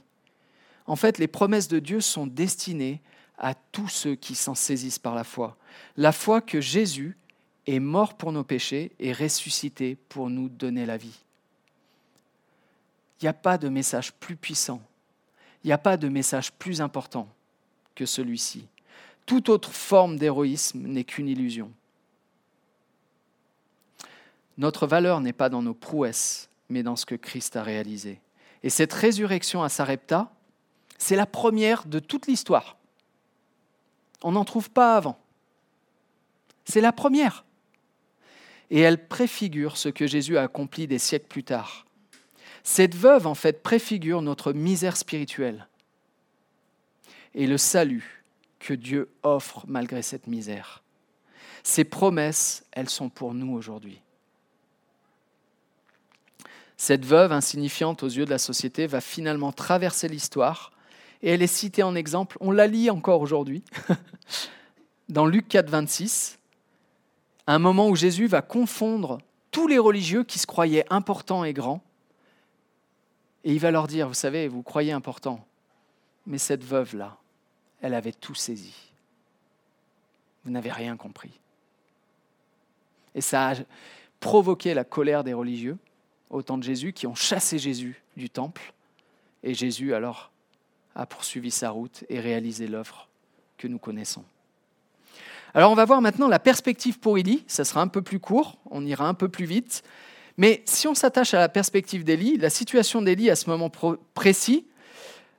En 0.85 0.95
fait, 0.95 1.17
les 1.17 1.27
promesses 1.27 1.67
de 1.67 1.79
Dieu 1.79 2.01
sont 2.01 2.27
destinées 2.27 3.01
à 3.37 3.53
tous 3.53 3.87
ceux 3.87 4.15
qui 4.15 4.35
s'en 4.35 4.55
saisissent 4.55 4.99
par 4.99 5.15
la 5.15 5.23
foi. 5.23 5.57
La 5.97 6.11
foi 6.11 6.41
que 6.41 6.61
Jésus 6.61 7.17
est 7.67 7.79
mort 7.79 8.15
pour 8.15 8.31
nos 8.31 8.43
péchés 8.43 8.91
et 8.99 9.13
ressuscité 9.13 9.95
pour 10.09 10.29
nous 10.29 10.49
donner 10.49 10.85
la 10.85 10.97
vie. 10.97 11.19
Il 13.21 13.25
n'y 13.25 13.29
a 13.29 13.33
pas 13.33 13.57
de 13.57 13.69
message 13.69 14.13
plus 14.13 14.35
puissant, 14.35 14.81
il 15.63 15.67
n'y 15.67 15.73
a 15.73 15.77
pas 15.77 15.97
de 15.97 16.07
message 16.07 16.53
plus 16.53 16.81
important 16.81 17.27
que 17.95 18.05
celui-ci. 18.05 18.65
Toute 19.25 19.49
autre 19.49 19.71
forme 19.71 20.17
d'héroïsme 20.17 20.79
n'est 20.87 21.03
qu'une 21.03 21.27
illusion. 21.27 21.71
Notre 24.57 24.87
valeur 24.87 25.21
n'est 25.21 25.33
pas 25.33 25.49
dans 25.49 25.61
nos 25.61 25.73
prouesses, 25.73 26.48
mais 26.69 26.83
dans 26.83 26.95
ce 26.95 27.05
que 27.05 27.15
Christ 27.15 27.55
a 27.55 27.63
réalisé. 27.63 28.21
Et 28.63 28.69
cette 28.69 28.93
résurrection 28.93 29.63
à 29.63 29.69
Sarepta, 29.69 30.31
c'est 30.97 31.15
la 31.15 31.25
première 31.25 31.85
de 31.85 31.99
toute 31.99 32.27
l'histoire. 32.27 32.77
On 34.23 34.33
n'en 34.33 34.45
trouve 34.45 34.69
pas 34.69 34.95
avant. 34.95 35.17
C'est 36.65 36.81
la 36.81 36.91
première. 36.91 37.45
Et 38.69 38.81
elle 38.81 39.07
préfigure 39.07 39.77
ce 39.77 39.89
que 39.89 40.05
Jésus 40.05 40.37
a 40.37 40.43
accompli 40.43 40.87
des 40.87 40.99
siècles 40.99 41.27
plus 41.27 41.43
tard. 41.43 41.85
Cette 42.63 42.95
veuve, 42.95 43.25
en 43.25 43.33
fait, 43.33 43.63
préfigure 43.63 44.21
notre 44.21 44.53
misère 44.53 44.97
spirituelle 44.97 45.67
et 47.33 47.47
le 47.47 47.57
salut 47.57 48.23
que 48.59 48.73
Dieu 48.73 49.09
offre 49.23 49.63
malgré 49.67 50.01
cette 50.01 50.27
misère. 50.27 50.83
Ces 51.63 51.83
promesses, 51.83 52.65
elles 52.71 52.89
sont 52.89 53.09
pour 53.09 53.33
nous 53.33 53.53
aujourd'hui. 53.53 54.01
Cette 56.81 57.05
veuve 57.05 57.33
insignifiante 57.33 58.03
aux 58.03 58.07
yeux 58.07 58.23
de 58.23 58.29
la 58.29 58.37
société 58.37 58.87
va 58.87 59.01
finalement 59.01 59.51
traverser 59.51 60.07
l'histoire 60.07 60.71
et 61.21 61.31
elle 61.31 61.41
est 61.41 61.47
citée 61.47 61.83
en 61.83 61.93
exemple, 61.93 62.37
on 62.39 62.51
la 62.51 62.67
lit 62.67 62.89
encore 62.89 63.19
aujourd'hui, 63.19 63.65
dans 65.09 65.25
Luc 65.25 65.49
4, 65.49 65.69
26, 65.69 66.39
un 67.47 67.59
moment 67.59 67.89
où 67.89 67.97
Jésus 67.97 68.27
va 68.27 68.41
confondre 68.41 69.17
tous 69.51 69.67
les 69.67 69.77
religieux 69.77 70.23
qui 70.23 70.39
se 70.39 70.47
croyaient 70.47 70.85
importants 70.89 71.43
et 71.43 71.51
grands. 71.51 71.83
Et 73.43 73.51
il 73.51 73.59
va 73.59 73.71
leur 73.71 73.87
dire, 73.87 74.07
vous 74.07 74.13
savez, 74.13 74.47
vous 74.47 74.63
croyez 74.63 74.93
important, 74.93 75.45
mais 76.25 76.37
cette 76.37 76.63
veuve-là, 76.63 77.17
elle 77.81 77.93
avait 77.93 78.13
tout 78.13 78.35
saisi. 78.35 78.93
Vous 80.45 80.51
n'avez 80.51 80.71
rien 80.71 80.95
compris. 80.95 81.41
Et 83.15 83.21
ça 83.21 83.49
a 83.49 83.55
provoqué 84.21 84.73
la 84.73 84.85
colère 84.85 85.25
des 85.25 85.33
religieux 85.33 85.77
au 86.29 86.41
temps 86.41 86.57
de 86.57 86.63
Jésus 86.63 86.93
qui 86.93 87.07
ont 87.07 87.15
chassé 87.15 87.59
Jésus 87.59 88.01
du 88.17 88.29
temple. 88.29 88.73
Et 89.43 89.53
Jésus 89.53 89.93
alors 89.93 90.31
a 90.95 91.05
poursuivi 91.05 91.51
sa 91.51 91.69
route 91.69 92.03
et 92.09 92.19
réalisé 92.19 92.67
l'œuvre 92.67 93.07
que 93.57 93.67
nous 93.67 93.79
connaissons. 93.79 94.23
Alors 95.53 95.71
on 95.71 95.75
va 95.75 95.85
voir 95.85 96.01
maintenant 96.01 96.27
la 96.27 96.39
perspective 96.39 96.99
pour 96.99 97.17
Élie, 97.17 97.43
ça 97.47 97.65
sera 97.65 97.81
un 97.81 97.87
peu 97.87 98.01
plus 98.01 98.19
court, 98.19 98.57
on 98.69 98.85
ira 98.85 99.07
un 99.07 99.13
peu 99.13 99.29
plus 99.29 99.45
vite, 99.45 99.83
mais 100.37 100.61
si 100.65 100.87
on 100.87 100.93
s'attache 100.93 101.33
à 101.33 101.39
la 101.39 101.49
perspective 101.49 102.03
d'Élie, 102.03 102.37
la 102.37 102.51
situation 102.51 103.01
d'Élie 103.01 103.29
à 103.29 103.35
ce 103.35 103.49
moment 103.49 103.71
précis, 104.13 104.65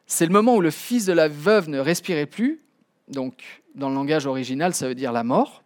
c'est 0.07 0.27
le 0.27 0.33
moment 0.33 0.57
où 0.57 0.61
le 0.61 0.73
fils 0.73 1.07
de 1.07 1.13
la 1.13 1.29
veuve 1.29 1.69
ne 1.69 1.79
respirait 1.79 2.27
plus, 2.27 2.61
donc 3.09 3.63
dans 3.77 3.89
le 3.89 3.95
langage 3.95 4.27
original 4.27 4.75
ça 4.75 4.89
veut 4.89 4.97
dire 4.97 5.13
la 5.13 5.23
mort. 5.23 5.63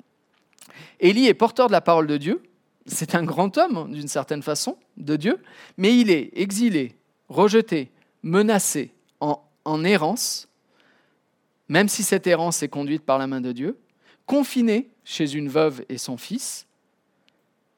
Élie 1.01 1.27
est 1.27 1.35
porteur 1.35 1.69
de 1.69 1.73
la 1.73 1.81
parole 1.81 2.07
de 2.07 2.19
Dieu, 2.19 2.43
c'est 2.87 3.15
un 3.15 3.25
grand 3.25 3.57
homme 3.59 3.93
d'une 3.93 4.09
certaine 4.09 4.43
façon 4.43 4.79
de 4.97 5.17
Dieu, 5.17 5.43
mais 5.77 5.99
il 5.99 6.11
est 6.11 6.31
exilé, 6.35 6.97
rejeté, 7.29 7.91
menacé, 8.23 8.93
en, 9.21 9.43
en 9.65 9.85
errance, 9.85 10.49
même 11.69 11.89
si 11.89 12.03
cette 12.03 12.27
errance 12.27 12.63
est 12.63 12.69
conduite 12.69 13.03
par 13.03 13.19
la 13.19 13.27
main 13.27 13.41
de 13.41 13.53
Dieu, 13.53 13.79
confiné 14.27 14.91
chez 15.05 15.35
une 15.35 15.49
veuve 15.49 15.85
et 15.89 15.99
son 15.99 16.17
fils, 16.17 16.67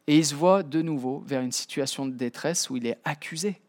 et 0.06 0.18
il 0.18 0.24
se 0.24 0.34
voit 0.34 0.62
de 0.62 0.82
nouveau 0.82 1.20
vers 1.26 1.40
une 1.40 1.52
situation 1.52 2.06
de 2.06 2.12
détresse 2.12 2.70
où 2.70 2.76
il 2.76 2.86
est 2.86 2.98
accusé. 3.04 3.60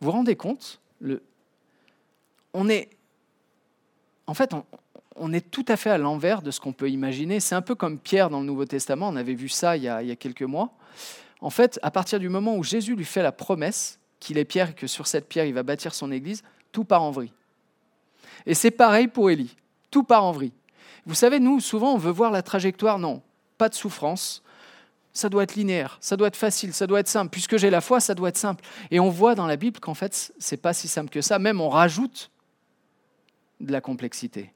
Vous 0.00 0.06
vous 0.06 0.10
rendez 0.10 0.36
compte 0.36 0.80
le... 1.00 1.22
on 2.52 2.68
est... 2.68 2.90
En 4.26 4.34
fait, 4.34 4.52
on, 4.52 4.64
on, 5.16 5.32
est 5.32 5.50
tout 5.50 5.64
à 5.68 5.76
fait 5.76 5.90
à 5.90 5.98
l'envers 5.98 6.42
de 6.42 6.50
ce 6.50 6.60
qu'on 6.60 6.72
peut 6.72 6.90
imaginer. 6.90 7.40
C'est 7.40 7.54
un 7.54 7.62
peu 7.62 7.74
comme 7.74 7.98
Pierre 7.98 8.30
dans 8.30 8.40
le 8.40 8.46
Nouveau 8.46 8.64
Testament, 8.64 9.08
on 9.08 9.16
avait 9.16 9.34
vu 9.34 9.48
ça 9.48 9.76
il 9.76 9.82
y, 9.82 9.88
a, 9.88 10.02
il 10.02 10.08
y 10.08 10.12
a 10.12 10.16
quelques 10.16 10.42
mois. 10.42 10.72
En 11.40 11.50
fait, 11.50 11.78
à 11.82 11.90
partir 11.90 12.18
du 12.18 12.28
moment 12.28 12.56
où 12.56 12.62
Jésus 12.62 12.96
lui 12.96 13.04
fait 13.04 13.22
la 13.22 13.32
promesse 13.32 13.98
qu'il 14.20 14.38
est 14.38 14.44
Pierre 14.44 14.70
et 14.70 14.74
que 14.74 14.86
sur 14.86 15.06
cette 15.06 15.28
pierre 15.28 15.44
il 15.44 15.52
va 15.52 15.62
bâtir 15.62 15.94
son 15.94 16.10
église, 16.10 16.42
tout 16.72 16.84
part 16.84 17.02
en 17.02 17.10
vrille. 17.10 17.32
Et 18.46 18.54
c'est 18.54 18.70
pareil 18.70 19.08
pour 19.08 19.30
Élie 19.30 19.56
tout 19.94 20.02
part 20.02 20.24
en 20.24 20.32
vrille. 20.32 20.52
Vous 21.06 21.14
savez, 21.14 21.38
nous, 21.38 21.60
souvent, 21.60 21.94
on 21.94 21.98
veut 21.98 22.10
voir 22.10 22.32
la 22.32 22.42
trajectoire. 22.42 22.98
Non, 22.98 23.22
pas 23.58 23.68
de 23.68 23.74
souffrance. 23.74 24.42
Ça 25.12 25.28
doit 25.28 25.44
être 25.44 25.54
linéaire, 25.54 25.98
ça 26.00 26.16
doit 26.16 26.26
être 26.26 26.36
facile, 26.36 26.74
ça 26.74 26.88
doit 26.88 26.98
être 26.98 27.06
simple. 27.06 27.30
Puisque 27.30 27.56
j'ai 27.58 27.70
la 27.70 27.80
foi, 27.80 28.00
ça 28.00 28.16
doit 28.16 28.30
être 28.30 28.36
simple. 28.36 28.64
Et 28.90 28.98
on 28.98 29.08
voit 29.08 29.36
dans 29.36 29.46
la 29.46 29.54
Bible 29.54 29.78
qu'en 29.78 29.94
fait, 29.94 30.32
c'est 30.36 30.56
pas 30.56 30.72
si 30.72 30.88
simple 30.88 31.10
que 31.10 31.20
ça. 31.20 31.38
Même 31.38 31.60
on 31.60 31.68
rajoute 31.68 32.32
de 33.60 33.70
la 33.70 33.80
complexité. 33.80 34.52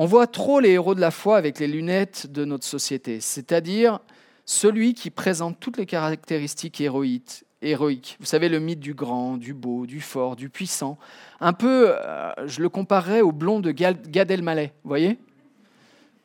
On 0.00 0.06
voit 0.06 0.28
trop 0.28 0.60
les 0.60 0.70
héros 0.70 0.94
de 0.94 1.00
la 1.00 1.10
foi 1.10 1.36
avec 1.36 1.58
les 1.58 1.66
lunettes 1.66 2.30
de 2.30 2.44
notre 2.44 2.64
société, 2.64 3.20
c'est-à-dire 3.20 3.98
celui 4.44 4.94
qui 4.94 5.10
présente 5.10 5.58
toutes 5.58 5.76
les 5.76 5.86
caractéristiques 5.86 6.80
héroïques, 6.80 7.42
héroïque. 7.62 8.16
Vous 8.20 8.26
savez, 8.26 8.48
le 8.48 8.60
mythe 8.60 8.78
du 8.78 8.94
grand, 8.94 9.36
du 9.38 9.54
beau, 9.54 9.86
du 9.86 10.00
fort, 10.00 10.36
du 10.36 10.50
puissant. 10.50 10.98
Un 11.40 11.52
peu, 11.52 11.88
euh, 11.88 12.30
je 12.46 12.62
le 12.62 12.68
comparerais 12.68 13.22
au 13.22 13.32
blond 13.32 13.58
de 13.58 13.72
Gad 13.72 14.30
Elmaleh, 14.30 14.72
vous 14.84 14.88
voyez? 14.88 15.18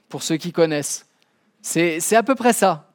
Pour 0.07 0.21
ceux 0.21 0.37
qui 0.37 0.51
connaissent. 0.51 1.07
C'est 1.63 2.15
à 2.15 2.21
peu 2.21 2.35
près 2.35 2.53
ça. 2.53 2.91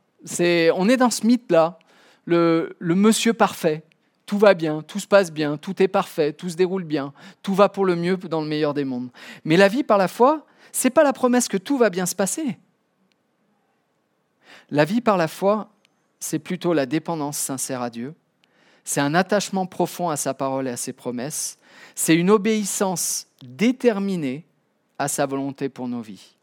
on 0.76 0.88
est 0.88 0.96
dans 0.96 1.10
ce 1.10 1.26
mythe-là, 1.26 1.80
le, 2.24 2.76
le 2.78 2.94
monsieur 2.94 3.32
parfait. 3.32 3.82
Tout 4.26 4.38
va 4.38 4.54
bien, 4.54 4.82
tout 4.82 5.00
se 5.00 5.08
passe 5.08 5.32
bien, 5.32 5.56
tout 5.56 5.82
est 5.82 5.88
parfait, 5.88 6.32
tout 6.32 6.48
se 6.48 6.54
déroule 6.54 6.84
bien, 6.84 7.12
tout 7.42 7.54
va 7.54 7.68
pour 7.68 7.84
le 7.84 7.96
mieux 7.96 8.16
dans 8.16 8.42
le 8.42 8.46
meilleur 8.46 8.74
des 8.74 8.84
mondes. 8.84 9.08
Mais 9.44 9.56
la 9.56 9.66
vie 9.66 9.82
par 9.82 9.98
la 9.98 10.06
foi, 10.06 10.44
c'est 10.72 10.90
pas 10.90 11.04
la 11.04 11.12
promesse 11.12 11.48
que 11.48 11.56
tout 11.56 11.78
va 11.78 11.90
bien 11.90 12.06
se 12.06 12.14
passer. 12.14 12.58
La 14.70 14.84
vie 14.84 15.00
par 15.00 15.16
la 15.16 15.28
foi, 15.28 15.70
c'est 16.20 16.38
plutôt 16.38 16.72
la 16.72 16.86
dépendance 16.86 17.38
sincère 17.38 17.82
à 17.82 17.90
Dieu, 17.90 18.14
c'est 18.88 19.02
un 19.02 19.14
attachement 19.14 19.66
profond 19.66 20.08
à 20.08 20.16
sa 20.16 20.32
parole 20.32 20.66
et 20.66 20.70
à 20.70 20.78
ses 20.78 20.94
promesses. 20.94 21.58
C'est 21.94 22.16
une 22.16 22.30
obéissance 22.30 23.26
déterminée 23.44 24.46
à 24.98 25.08
sa 25.08 25.26
volonté 25.26 25.68
pour 25.68 25.88
nos 25.88 26.00
vies. 26.00 26.36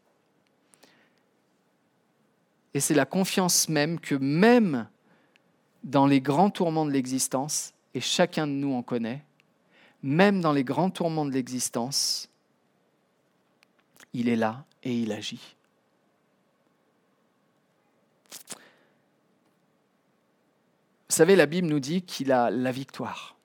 Et 2.72 2.78
c'est 2.78 2.94
la 2.94 3.04
confiance 3.04 3.68
même 3.68 3.98
que 3.98 4.14
même 4.14 4.86
dans 5.82 6.06
les 6.06 6.20
grands 6.20 6.50
tourments 6.50 6.86
de 6.86 6.92
l'existence, 6.92 7.72
et 7.94 8.00
chacun 8.00 8.46
de 8.46 8.52
nous 8.52 8.74
en 8.74 8.82
connaît, 8.82 9.24
même 10.04 10.40
dans 10.40 10.52
les 10.52 10.62
grands 10.62 10.90
tourments 10.90 11.24
de 11.24 11.32
l'existence, 11.32 12.28
il 14.16 14.30
est 14.30 14.36
là 14.36 14.64
et 14.82 14.98
il 14.98 15.12
agit. 15.12 15.56
Vous 21.08 21.14
savez, 21.14 21.36
la 21.36 21.44
Bible 21.44 21.68
nous 21.68 21.80
dit 21.80 22.00
qu'il 22.00 22.32
a 22.32 22.50
la 22.50 22.72
victoire. 22.72 23.36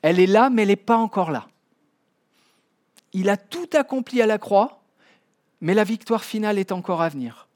Elle 0.00 0.18
est 0.18 0.26
là, 0.26 0.48
mais 0.48 0.62
elle 0.62 0.68
n'est 0.68 0.76
pas 0.76 0.96
encore 0.96 1.30
là. 1.30 1.46
Il 3.12 3.28
a 3.28 3.36
tout 3.36 3.68
accompli 3.74 4.22
à 4.22 4.26
la 4.26 4.38
croix, 4.38 4.82
mais 5.60 5.74
la 5.74 5.84
victoire 5.84 6.24
finale 6.24 6.58
est 6.58 6.72
encore 6.72 7.02
à 7.02 7.10
venir. 7.10 7.48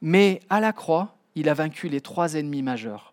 Mais 0.00 0.40
à 0.48 0.58
la 0.58 0.72
croix, 0.72 1.18
il 1.34 1.50
a 1.50 1.54
vaincu 1.54 1.90
les 1.90 2.00
trois 2.00 2.34
ennemis 2.34 2.62
majeurs. 2.62 3.12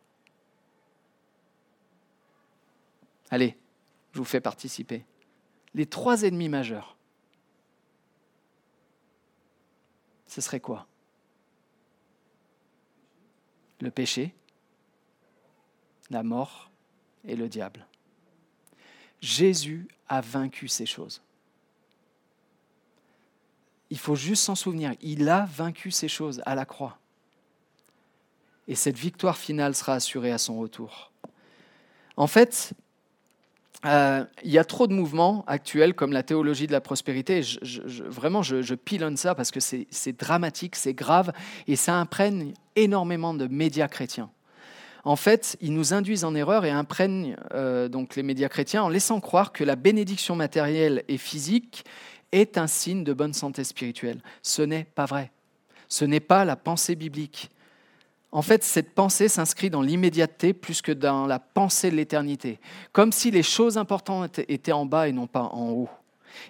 Allez, 3.30 3.58
je 4.14 4.20
vous 4.20 4.26
fais 4.26 4.40
participer. 4.40 5.04
Les 5.74 5.86
trois 5.86 6.24
ennemis 6.24 6.50
majeurs. 6.50 6.96
Ce 10.32 10.40
serait 10.40 10.62
quoi? 10.62 10.88
Le 13.82 13.92
péché, 13.92 14.34
la 16.10 16.24
mort 16.24 16.72
et 17.26 17.36
le 17.36 17.50
diable. 17.50 17.86
Jésus 19.20 19.90
a 20.08 20.22
vaincu 20.22 20.70
ces 20.70 20.86
choses. 20.86 21.22
Il 23.90 24.00
faut 24.00 24.16
juste 24.16 24.44
s'en 24.44 24.56
souvenir, 24.56 24.96
il 25.02 25.28
a 25.28 25.44
vaincu 25.48 25.92
ces 25.92 26.08
choses 26.08 26.42
à 26.46 26.56
la 26.56 26.64
croix. 26.64 26.98
Et 28.70 28.76
cette 28.76 28.98
victoire 28.98 29.38
finale 29.38 29.76
sera 29.76 29.96
assurée 29.96 30.32
à 30.32 30.38
son 30.38 30.58
retour. 30.58 31.12
En 32.16 32.28
fait, 32.28 32.72
euh, 33.86 34.24
il 34.44 34.52
y 34.52 34.58
a 34.58 34.64
trop 34.64 34.88
de 34.88 34.94
mouvements 34.94 35.44
actuels 35.48 35.94
comme 35.94 36.14
la 36.14 36.24
théologie 36.24 36.68
de 36.68 36.72
la 36.72 36.82
prospérité. 36.82 37.42
vraiment, 38.06 38.44
je, 38.44 38.76
pilonne 38.76 39.18
ça 39.18 39.36
parce 39.36 39.52
que 39.52 39.60
c'est 39.60 40.20
dramatique, 40.20 40.76
c'est 40.76 40.94
grave 40.94 41.32
et 41.68 41.76
ça 41.76 41.96
imprègne 41.96 42.54
énormément 42.76 43.34
de 43.34 43.48
médias 43.48 43.88
chrétiens 43.88 44.30
en 45.04 45.16
fait, 45.16 45.58
ils 45.62 45.74
nous 45.74 45.94
induisent 45.94 46.24
en 46.24 46.36
erreur 46.36 46.66
et 46.66 46.70
imprègnent 46.70 47.36
euh, 47.54 47.88
donc 47.88 48.16
les 48.16 48.24
médias 48.24 48.50
chrétiens 48.50 48.84
en 48.84 48.90
laissant 48.90 49.20
croire 49.20 49.52
que 49.52 49.64
la 49.64 49.76
bénédiction 49.76 50.36
matérielle 50.36 51.04
et 51.08 51.18
physique 51.18 51.86
est 52.32 52.58
un 52.58 52.68
signe 52.68 53.04
de 53.04 53.14
bonne 53.14 53.34
santé 53.34 53.64
spirituelle. 53.64 54.22
Ce 54.42 54.62
n'est 54.62 54.84
pas 54.84 55.06
vrai. 55.06 55.32
Ce 55.90 56.06
n'est 56.06 56.20
pas 56.20 56.46
la 56.46 56.56
pensée 56.56 56.96
biblique. 56.96 57.50
En 58.32 58.42
fait, 58.42 58.64
cette 58.64 58.94
pensée 58.94 59.28
s'inscrit 59.28 59.70
dans 59.70 59.82
l'immédiateté 59.82 60.54
plus 60.54 60.82
que 60.82 60.92
dans 60.92 61.28
la 61.28 61.40
pensée 61.40 61.92
de 61.92 61.98
l'éternité, 61.98 62.60
comme 62.94 63.12
si 63.12 63.30
les 63.30 63.44
choses 63.44 63.78
importantes 63.78 64.40
étaient 64.48 64.72
en 64.72 64.86
bas 64.86 65.10
et 65.10 65.12
non 65.12 65.28
pas 65.28 65.44
en 65.44 65.70
haut. 65.72 65.90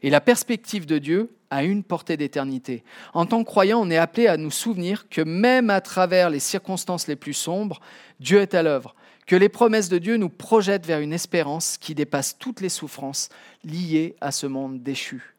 Et 0.03 0.11
la 0.11 0.21
perspective 0.21 0.85
de 0.85 0.99
Dieu 0.99 1.35
a 1.49 1.63
une 1.63 1.83
portée 1.83 2.17
d'éternité. 2.17 2.83
En 3.15 3.25
tant 3.25 3.43
que 3.43 3.49
croyant, 3.49 3.81
on 3.81 3.89
est 3.89 3.97
appelé 3.97 4.27
à 4.27 4.37
nous 4.37 4.51
souvenir 4.51 5.09
que 5.09 5.21
même 5.21 5.71
à 5.71 5.81
travers 5.81 6.29
les 6.29 6.39
circonstances 6.39 7.07
les 7.07 7.15
plus 7.15 7.33
sombres, 7.33 7.81
Dieu 8.19 8.41
est 8.41 8.53
à 8.53 8.61
l'œuvre, 8.61 8.95
que 9.25 9.35
les 9.35 9.49
promesses 9.49 9.89
de 9.89 9.97
Dieu 9.97 10.17
nous 10.17 10.29
projettent 10.29 10.85
vers 10.85 10.99
une 10.99 11.13
espérance 11.13 11.77
qui 11.77 11.95
dépasse 11.95 12.37
toutes 12.37 12.61
les 12.61 12.69
souffrances 12.69 13.29
liées 13.63 14.15
à 14.21 14.31
ce 14.31 14.45
monde 14.45 14.83
déchu. 14.83 15.35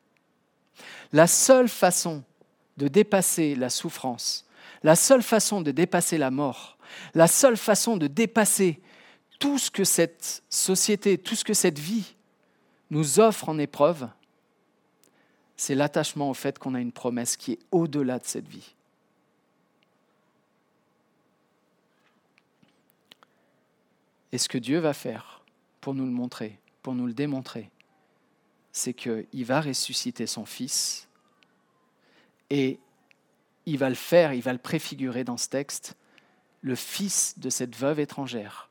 La 1.12 1.26
seule 1.26 1.68
façon 1.68 2.24
de 2.78 2.88
dépasser 2.88 3.54
la 3.54 3.70
souffrance, 3.70 4.46
la 4.82 4.96
seule 4.96 5.22
façon 5.22 5.60
de 5.60 5.70
dépasser 5.70 6.18
la 6.18 6.30
mort, 6.30 6.78
la 7.14 7.26
seule 7.26 7.56
façon 7.56 7.96
de 7.96 8.06
dépasser 8.06 8.80
tout 9.38 9.58
ce 9.58 9.70
que 9.70 9.84
cette 9.84 10.42
société, 10.48 11.18
tout 11.18 11.34
ce 11.34 11.44
que 11.44 11.54
cette 11.54 11.78
vie 11.78 12.14
nous 12.90 13.20
offre 13.20 13.48
en 13.48 13.58
épreuve, 13.58 14.08
c'est 15.56 15.74
l'attachement 15.74 16.30
au 16.30 16.34
fait 16.34 16.58
qu'on 16.58 16.74
a 16.74 16.80
une 16.80 16.92
promesse 16.92 17.36
qui 17.36 17.52
est 17.52 17.58
au-delà 17.70 18.18
de 18.18 18.24
cette 18.24 18.48
vie. 18.48 18.74
Et 24.32 24.38
ce 24.38 24.48
que 24.48 24.58
Dieu 24.58 24.78
va 24.78 24.94
faire 24.94 25.44
pour 25.80 25.94
nous 25.94 26.06
le 26.06 26.10
montrer, 26.10 26.58
pour 26.82 26.94
nous 26.94 27.06
le 27.06 27.12
démontrer, 27.12 27.70
c'est 28.72 28.94
qu'il 28.94 29.44
va 29.44 29.60
ressusciter 29.60 30.26
son 30.26 30.46
Fils 30.46 31.06
et 32.48 32.80
il 33.66 33.78
va 33.78 33.88
le 33.88 33.94
faire, 33.94 34.32
il 34.32 34.42
va 34.42 34.52
le 34.52 34.58
préfigurer 34.58 35.24
dans 35.24 35.36
ce 35.36 35.48
texte, 35.48 35.96
le 36.62 36.74
fils 36.74 37.38
de 37.38 37.50
cette 37.50 37.76
veuve 37.76 38.00
étrangère, 38.00 38.70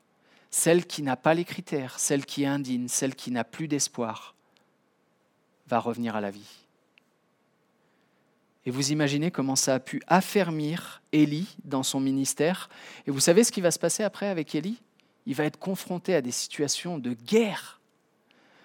celle 0.50 0.86
qui 0.86 1.02
n'a 1.02 1.16
pas 1.16 1.34
les 1.34 1.44
critères, 1.44 1.98
celle 1.98 2.26
qui 2.26 2.42
est 2.42 2.46
indigne, 2.46 2.88
celle 2.88 3.14
qui 3.14 3.30
n'a 3.30 3.44
plus 3.44 3.68
d'espoir, 3.68 4.34
va 5.68 5.78
revenir 5.78 6.16
à 6.16 6.20
la 6.20 6.30
vie. 6.30 6.62
Et 8.64 8.70
vous 8.70 8.92
imaginez 8.92 9.30
comment 9.30 9.56
ça 9.56 9.74
a 9.74 9.80
pu 9.80 10.00
affermir 10.06 11.02
Élie 11.12 11.56
dans 11.64 11.82
son 11.82 11.98
ministère. 11.98 12.68
Et 13.06 13.10
vous 13.10 13.20
savez 13.20 13.42
ce 13.44 13.50
qui 13.50 13.60
va 13.60 13.70
se 13.70 13.78
passer 13.78 14.04
après 14.04 14.28
avec 14.28 14.54
Élie? 14.54 14.80
Il 15.26 15.34
va 15.34 15.44
être 15.44 15.58
confronté 15.58 16.14
à 16.14 16.22
des 16.22 16.30
situations 16.30 16.98
de 16.98 17.12
guerre 17.12 17.80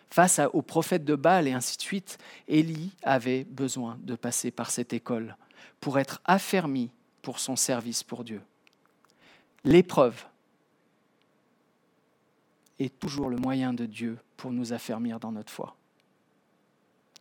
face 0.10 0.40
aux 0.54 0.62
prophètes 0.62 1.04
de 1.04 1.16
Baal 1.16 1.48
et 1.48 1.54
ainsi 1.54 1.78
de 1.78 1.82
suite. 1.82 2.20
Élie 2.48 2.92
avait 3.02 3.44
besoin 3.46 3.98
de 4.04 4.16
passer 4.16 4.52
par 4.52 4.70
cette 4.70 4.94
école 4.94 5.36
pour 5.80 6.00
être 6.00 6.22
affermi 6.26 6.92
pour 7.22 7.40
son 7.40 7.56
service 7.56 8.04
pour 8.04 8.24
Dieu. 8.24 8.42
L'épreuve 9.64 10.26
est 12.80 13.00
toujours 13.00 13.30
le 13.30 13.38
moyen 13.38 13.74
de 13.74 13.86
Dieu 13.86 14.18
pour 14.38 14.52
nous 14.52 14.74
affermir 14.74 15.20
dans 15.20 15.32
notre 15.32 15.52
foi. 15.52 15.76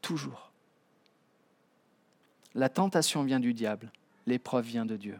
Toujours. 0.02 0.52
La 2.54 2.68
tentation 2.68 3.24
vient 3.24 3.40
du 3.40 3.52
diable, 3.52 3.90
l'épreuve 4.26 4.64
vient 4.64 4.86
de 4.86 4.96
Dieu. 4.96 5.18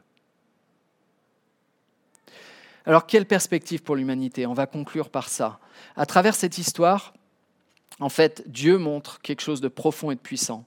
Alors, 2.85 3.07
quelle 3.07 3.27
perspective 3.27 3.83
pour 3.83 3.97
l'humanité? 3.97 4.47
On 4.47 4.55
va 4.55 4.67
conclure 4.67 5.11
par 5.11 5.29
ça. 5.29 5.59
À 5.97 6.07
travers 6.07 6.37
cette 6.37 6.57
histoire, 6.57 7.13
en 7.99 8.09
fait, 8.09 8.49
Dieu 8.49 8.79
montre 8.79 9.21
quelque 9.23 9.41
chose 9.41 9.61
de 9.61 9.69
profond 9.69 10.13
et 10.13 10.15
de 10.15 10.21
puissant 10.21 10.65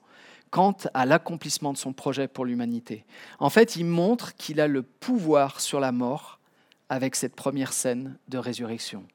quant 0.51 0.75
à 0.93 1.05
l'accomplissement 1.05 1.73
de 1.73 1.77
son 1.77 1.93
projet 1.93 2.27
pour 2.27 2.45
l'humanité. 2.45 3.05
En 3.39 3.49
fait, 3.49 3.75
il 3.75 3.85
montre 3.85 4.35
qu'il 4.35 4.59
a 4.59 4.67
le 4.67 4.81
pouvoir 4.81 5.61
sur 5.61 5.79
la 5.79 5.91
mort 5.91 6.39
avec 6.89 7.15
cette 7.15 7.35
première 7.35 7.73
scène 7.73 8.17
de 8.27 8.37
résurrection. 8.37 9.05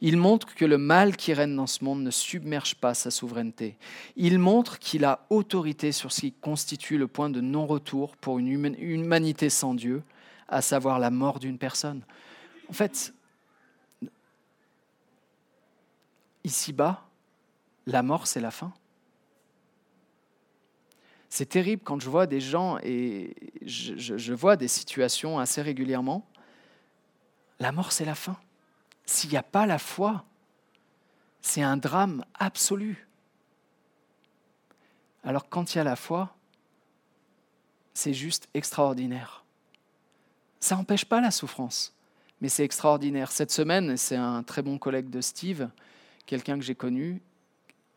Il 0.00 0.16
montre 0.16 0.54
que 0.54 0.64
le 0.64 0.78
mal 0.78 1.16
qui 1.16 1.32
règne 1.32 1.54
dans 1.54 1.66
ce 1.66 1.84
monde 1.84 2.02
ne 2.02 2.10
submerge 2.10 2.76
pas 2.76 2.94
sa 2.94 3.10
souveraineté. 3.10 3.76
Il 4.16 4.38
montre 4.38 4.78
qu'il 4.78 5.04
a 5.04 5.26
autorité 5.30 5.92
sur 5.92 6.12
ce 6.12 6.20
qui 6.22 6.32
constitue 6.32 6.98
le 6.98 7.06
point 7.06 7.30
de 7.30 7.40
non-retour 7.40 8.16
pour 8.16 8.38
une 8.38 8.48
humanité 8.48 9.50
sans 9.50 9.74
Dieu, 9.74 10.02
à 10.48 10.62
savoir 10.62 10.98
la 10.98 11.10
mort 11.10 11.38
d'une 11.38 11.58
personne. 11.58 12.02
En 12.68 12.72
fait, 12.72 13.12
ici-bas, 16.44 17.04
la 17.86 18.02
mort, 18.02 18.26
c'est 18.26 18.40
la 18.40 18.50
fin. 18.50 18.72
C'est 21.28 21.46
terrible 21.46 21.82
quand 21.84 22.00
je 22.00 22.08
vois 22.08 22.26
des 22.26 22.40
gens 22.40 22.78
et 22.82 23.34
je, 23.64 24.32
vois 24.32 24.56
des 24.56 24.68
situations 24.68 25.38
assez 25.38 25.60
régulièrement. 25.60 26.26
La 27.60 27.72
mort, 27.72 27.92
c'est 27.92 28.04
la 28.04 28.14
fin. 28.14 28.38
S'il 29.04 29.30
n'y 29.30 29.36
a 29.36 29.42
pas 29.42 29.66
la 29.66 29.78
foi, 29.78 30.24
c'est 31.42 31.62
un 31.62 31.76
drame 31.76 32.24
absolu. 32.38 33.06
Alors 35.22 35.48
quand 35.48 35.74
il 35.74 35.78
y 35.78 35.80
a 35.80 35.84
la 35.84 35.96
foi, 35.96 36.34
c'est 37.92 38.14
juste 38.14 38.48
extraordinaire. 38.54 39.44
Ça 40.60 40.76
n'empêche 40.76 41.04
pas 41.04 41.20
la 41.20 41.30
souffrance, 41.30 41.94
mais 42.40 42.48
c'est 42.48 42.64
extraordinaire. 42.64 43.30
Cette 43.32 43.50
semaine, 43.50 43.96
c'est 43.96 44.16
un 44.16 44.42
très 44.42 44.62
bon 44.62 44.78
collègue 44.78 45.10
de 45.10 45.20
Steve, 45.20 45.68
quelqu'un 46.26 46.58
que 46.58 46.64
j'ai 46.64 46.74
connu, 46.74 47.20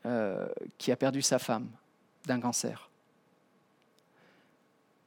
euh, 0.05 0.47
qui 0.77 0.91
a 0.91 0.95
perdu 0.95 1.21
sa 1.21 1.39
femme 1.39 1.69
d'un 2.25 2.39
cancer. 2.39 2.90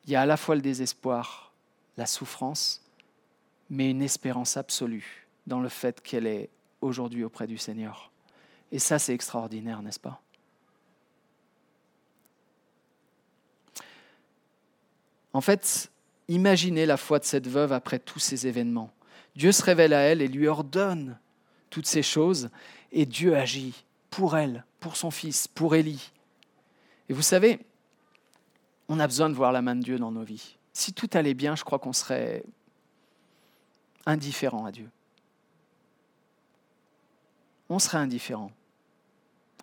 Il 0.07 0.13
y 0.13 0.17
a 0.17 0.23
à 0.23 0.27
la 0.27 0.37
fois 0.37 0.55
le 0.55 0.61
désespoir, 0.61 1.53
la 1.97 2.07
souffrance, 2.07 2.83
mais 3.71 3.91
une 3.91 4.03
espérance 4.03 4.57
absolue 4.57 5.27
dans 5.47 5.61
le 5.61 5.69
fait 5.69 6.01
qu'elle 6.03 6.27
est 6.27 6.51
aujourd'hui 6.81 7.25
auprès 7.25 7.47
du 7.47 7.57
Seigneur. 7.57 8.11
Et 8.73 8.79
ça, 8.79 8.99
c'est 8.99 9.15
extraordinaire, 9.15 9.83
n'est-ce 9.83 10.01
pas? 10.01 10.21
En 15.33 15.41
fait, 15.41 15.91
imaginez 16.29 16.87
la 16.87 16.97
foi 16.97 17.19
de 17.19 17.25
cette 17.25 17.49
veuve 17.49 17.73
après 17.73 17.99
tous 17.99 18.19
ces 18.21 18.47
événements. 18.47 18.93
Dieu 19.35 19.53
se 19.53 19.63
révèle 19.63 19.93
à 19.93 20.01
elle 20.01 20.23
et 20.23 20.29
lui 20.29 20.47
ordonne 20.47 21.19
toutes 21.71 21.87
ces 21.87 22.03
choses, 22.03 22.51
et 22.93 23.05
Dieu 23.05 23.37
agit 23.37 23.85
pour 24.11 24.37
elle, 24.37 24.65
pour 24.79 24.97
son 24.97 25.11
fils, 25.11 25.49
pour 25.49 25.75
Élie. 25.75 26.13
Et 27.09 27.13
vous 27.13 27.23
savez, 27.23 27.59
on 28.89 29.01
a 29.01 29.07
besoin 29.07 29.29
de 29.29 29.35
voir 29.35 29.53
la 29.53 29.63
main 29.63 29.77
de 29.77 29.83
Dieu 29.83 29.99
dans 29.99 30.13
nos 30.13 30.25
vies. 30.25 30.57
Si 30.73 30.93
tout 30.93 31.09
allait 31.13 31.35
bien, 31.35 31.57
je 31.57 31.65
crois 31.65 31.79
qu'on 31.79 31.93
serait 31.93 32.43
indifférent 34.07 34.67
à 34.67 34.73
Dieu 34.73 34.91
on 37.69 37.79
serait 37.79 37.99
indifférent. 37.99 38.53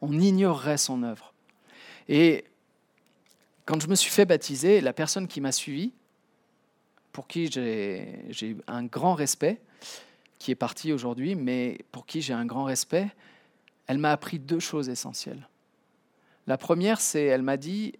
On 0.01 0.19
ignorerait 0.19 0.77
son 0.77 1.03
œuvre. 1.03 1.33
Et 2.07 2.45
quand 3.65 3.81
je 3.81 3.87
me 3.87 3.95
suis 3.95 4.11
fait 4.11 4.25
baptiser, 4.25 4.81
la 4.81 4.93
personne 4.93 5.27
qui 5.27 5.41
m'a 5.41 5.51
suivi, 5.51 5.93
pour 7.11 7.27
qui 7.27 7.51
j'ai 7.51 8.57
un 8.67 8.83
grand 8.85 9.13
respect, 9.13 9.61
qui 10.39 10.51
est 10.51 10.55
partie 10.55 10.91
aujourd'hui, 10.91 11.35
mais 11.35 11.79
pour 11.91 12.05
qui 12.05 12.21
j'ai 12.21 12.33
un 12.33 12.45
grand 12.45 12.63
respect, 12.63 13.07
elle 13.87 13.97
m'a 13.97 14.11
appris 14.11 14.39
deux 14.39 14.59
choses 14.59 14.89
essentielles. 14.89 15.47
La 16.47 16.57
première, 16.57 16.99
c'est 16.99 17.25
elle 17.25 17.43
m'a 17.43 17.57
dit, 17.57 17.93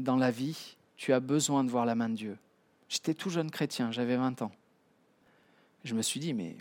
dans 0.00 0.16
la 0.16 0.30
vie, 0.30 0.76
tu 0.96 1.12
as 1.12 1.20
besoin 1.20 1.64
de 1.64 1.70
voir 1.70 1.86
la 1.86 1.94
main 1.94 2.08
de 2.08 2.14
Dieu. 2.14 2.38
J'étais 2.88 3.14
tout 3.14 3.30
jeune 3.30 3.50
chrétien, 3.50 3.92
j'avais 3.92 4.16
20 4.16 4.42
ans. 4.42 4.52
Je 5.84 5.94
me 5.94 6.02
suis 6.02 6.20
dit, 6.20 6.34
mais 6.34 6.56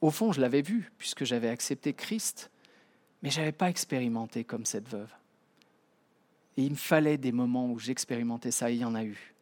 au 0.00 0.10
fond, 0.10 0.32
je 0.32 0.40
l'avais 0.40 0.62
vu, 0.62 0.92
puisque 0.98 1.24
j'avais 1.24 1.48
accepté 1.48 1.92
Christ, 1.92 2.50
mais 3.22 3.30
je 3.30 3.40
n'avais 3.40 3.52
pas 3.52 3.70
expérimenté 3.70 4.44
comme 4.44 4.66
cette 4.66 4.88
veuve. 4.88 5.12
Et 6.56 6.64
il 6.64 6.72
me 6.72 6.76
fallait 6.76 7.18
des 7.18 7.32
moments 7.32 7.70
où 7.70 7.78
j'expérimentais 7.78 8.50
ça, 8.50 8.70
et 8.70 8.74
il 8.74 8.80
y 8.80 8.84
en 8.84 8.94
a 8.94 9.04
eu. 9.04 9.34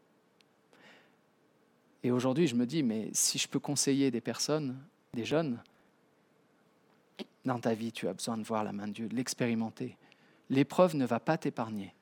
Et 2.03 2.11
aujourd'hui, 2.11 2.47
je 2.47 2.55
me 2.55 2.67
dis, 2.67 2.83
mais 2.83 3.11
si 3.13 3.39
je 3.39 3.49
peux 3.49 3.59
conseiller 3.59 4.11
des 4.11 4.21
personnes, 4.21 4.79
des 5.13 5.25
jeunes, 5.25 5.63
dans 7.45 7.59
ta 7.59 7.75
vie, 7.75 7.93
tu 7.93 8.07
as 8.09 8.15
besoin 8.15 8.39
de 8.39 8.45
voir 8.45 8.65
la 8.65 8.73
main 8.73 8.89
de 8.89 8.93
Dieu, 8.93 9.09
de 9.09 9.17
l'expérimenter. 9.17 9.97
L'épreuve 10.49 10.97
ne 10.97 11.07
va 11.07 11.21
pas 11.21 11.39
t'épargner. 11.39 11.95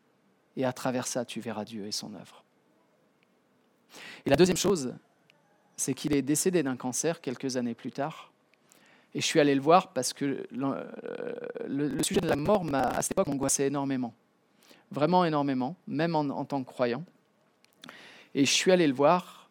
Et 0.58 0.64
à 0.64 0.72
travers 0.72 1.06
ça, 1.06 1.24
tu 1.24 1.40
verras 1.40 1.64
Dieu 1.64 1.86
et 1.86 1.92
son 1.92 2.12
œuvre. 2.14 2.42
Et 4.26 4.30
la 4.30 4.34
deuxième 4.34 4.56
chose, 4.56 4.92
c'est 5.76 5.94
qu'il 5.94 6.12
est 6.12 6.20
décédé 6.20 6.64
d'un 6.64 6.76
cancer 6.76 7.20
quelques 7.20 7.56
années 7.56 7.74
plus 7.74 7.92
tard. 7.92 8.32
Et 9.14 9.20
je 9.20 9.26
suis 9.26 9.38
allé 9.38 9.54
le 9.54 9.60
voir 9.60 9.92
parce 9.92 10.12
que 10.12 10.48
le, 10.50 12.02
sujet 12.02 12.20
de 12.20 12.26
la 12.26 12.34
mort 12.34 12.64
m'a, 12.64 12.80
à 12.80 13.02
cette 13.02 13.12
époque, 13.12 13.28
angoissé 13.28 13.66
énormément. 13.66 14.12
Vraiment 14.90 15.24
énormément, 15.24 15.76
même 15.86 16.16
en, 16.16 16.44
tant 16.44 16.64
que 16.64 16.68
croyant. 16.68 17.04
Et 18.34 18.44
je 18.44 18.52
suis 18.52 18.72
allé 18.72 18.88
le 18.88 18.94
voir. 18.94 19.48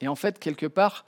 Et 0.00 0.08
en 0.08 0.16
fait, 0.16 0.38
quelque 0.38 0.66
part, 0.66 1.04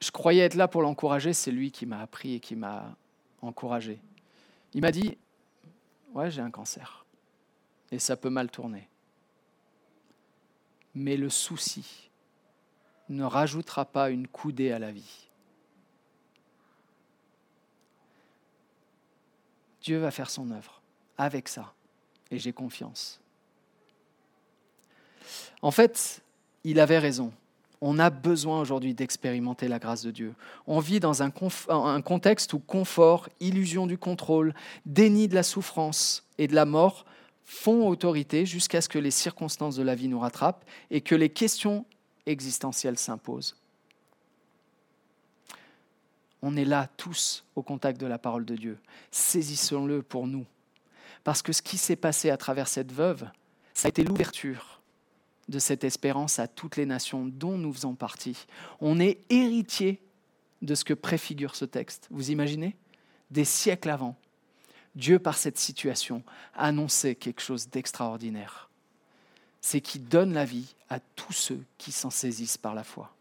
je 0.00 0.10
croyais 0.10 0.44
être 0.44 0.54
là 0.54 0.68
pour 0.68 0.80
l'encourager. 0.80 1.34
C'est 1.34 1.50
lui 1.50 1.70
qui 1.70 1.84
m'a 1.84 2.00
appris 2.00 2.36
et 2.36 2.40
qui 2.40 2.56
m'a 2.56 2.96
encouragé. 3.42 4.00
Il 4.72 4.80
m'a 4.80 4.90
dit, 4.90 5.18
ouais, 6.14 6.30
j'ai 6.30 6.40
un 6.40 6.50
cancer. 6.50 7.04
Et 7.90 7.98
ça 7.98 8.16
peut 8.16 8.30
mal 8.30 8.50
tourner. 8.50 8.88
Mais 10.94 11.16
le 11.16 11.28
souci, 11.28 12.10
ne 13.08 13.24
rajoutera 13.24 13.84
pas 13.84 14.10
une 14.10 14.26
coudée 14.26 14.72
à 14.72 14.78
la 14.78 14.90
vie. 14.90 15.28
Dieu 19.82 19.98
va 19.98 20.10
faire 20.10 20.30
son 20.30 20.50
œuvre 20.50 20.80
avec 21.18 21.48
ça, 21.48 21.74
et 22.30 22.38
j'ai 22.38 22.52
confiance. 22.52 23.20
En 25.60 25.70
fait, 25.70 26.22
il 26.64 26.80
avait 26.80 26.98
raison. 26.98 27.32
On 27.86 27.98
a 27.98 28.08
besoin 28.08 28.62
aujourd'hui 28.62 28.94
d'expérimenter 28.94 29.68
la 29.68 29.78
grâce 29.78 30.00
de 30.00 30.10
Dieu. 30.10 30.34
On 30.66 30.80
vit 30.80 31.00
dans 31.00 31.22
un, 31.22 31.30
contexte 32.00 32.54
où 32.54 32.58
confort, 32.58 33.28
illusion 33.40 33.86
du 33.86 33.98
contrôle, 33.98 34.54
déni 34.86 35.28
de 35.28 35.34
la 35.34 35.42
souffrance 35.42 36.26
et 36.38 36.48
de 36.48 36.54
la 36.54 36.64
mort 36.64 37.04
font 37.44 37.86
autorité 37.86 38.46
jusqu'à 38.46 38.80
ce 38.80 38.88
que 38.88 38.98
les 38.98 39.10
circonstances 39.10 39.76
de 39.76 39.82
la 39.82 39.94
vie 39.94 40.08
nous 40.08 40.18
rattrapent 40.18 40.64
et 40.90 41.02
que 41.02 41.14
les 41.14 41.28
questions 41.28 41.84
existentielle 42.24 42.96
s'impose. 42.98 43.54
On 46.40 46.56
est 46.56 46.64
là 46.64 46.88
tous 46.96 47.44
au 47.54 47.60
contact 47.60 48.00
de 48.00 48.06
la 48.06 48.16
parole 48.16 48.46
de 48.46 48.56
Dieu. 48.56 48.78
Saisissons-le 49.10 50.00
pour 50.00 50.26
nous. 50.26 50.46
Parce 51.22 51.42
que 51.42 51.52
ce 51.52 51.60
qui 51.60 51.76
s'est 51.76 51.96
passé 51.96 52.30
à 52.30 52.38
travers 52.38 52.66
cette 52.66 52.92
veuve, 52.92 53.28
ça 53.74 53.88
a 53.88 53.90
été 53.90 54.04
l'ouverture 54.04 54.73
de 55.48 55.58
cette 55.58 55.84
espérance 55.84 56.38
à 56.38 56.48
toutes 56.48 56.76
les 56.76 56.86
nations 56.86 57.26
dont 57.26 57.58
nous 57.58 57.72
faisons 57.72 57.94
partie. 57.94 58.46
On 58.80 58.98
est 59.00 59.18
héritier 59.30 60.00
de 60.62 60.74
ce 60.74 60.84
que 60.84 60.94
préfigure 60.94 61.54
ce 61.54 61.64
texte. 61.64 62.08
Vous 62.10 62.30
imaginez? 62.30 62.76
Des 63.30 63.44
siècles 63.44 63.90
avant, 63.90 64.16
Dieu, 64.94 65.18
par 65.18 65.36
cette 65.36 65.58
situation, 65.58 66.22
a 66.54 66.66
annoncé 66.66 67.14
quelque 67.14 67.40
chose 67.40 67.68
d'extraordinaire. 67.68 68.70
C'est 69.60 69.80
qu'il 69.80 70.04
donne 70.04 70.32
la 70.32 70.44
vie 70.44 70.74
à 70.88 71.00
tous 71.00 71.32
ceux 71.32 71.60
qui 71.78 71.90
s'en 71.90 72.10
saisissent 72.10 72.58
par 72.58 72.74
la 72.74 72.84
foi. 72.84 73.14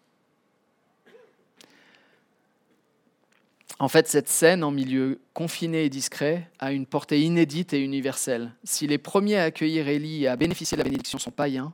En 3.80 3.88
fait, 3.90 4.08
cette 4.08 4.30
scène 4.30 4.64
en 4.64 4.72
milieu 4.72 5.20
confiné 5.34 5.86
et 5.86 5.90
discret 5.90 6.50
a 6.60 6.72
une 6.72 6.86
portée 6.86 7.22
inédite 7.22 7.74
et 7.74 7.80
universelle. 7.80 8.54
Si 8.64 8.86
les 8.86 9.00
premiers 9.00 9.38
à 9.38 9.44
accueillir 9.44 9.88
Élie 9.88 10.24
et 10.24 10.28
à 10.28 10.36
bénéficier 10.36 10.78
de 10.78 10.80
la 10.80 10.86
bénédiction 10.86 11.18
sont 11.18 11.32
païens, 11.32 11.74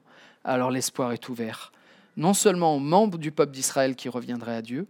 alors 0.50 0.72
l'espoir 0.72 1.12
est 1.12 1.30
ouvert, 1.30 1.72
non 2.18 2.34
seulement 2.34 2.76
aux 2.76 2.80
membres 2.80 3.20
du 3.20 3.32
peuple 3.32 3.52
d'Israël 3.52 3.96
qui 3.96 4.10
reviendraient 4.10 4.56
à 4.56 4.62
Dieu, 4.64 4.88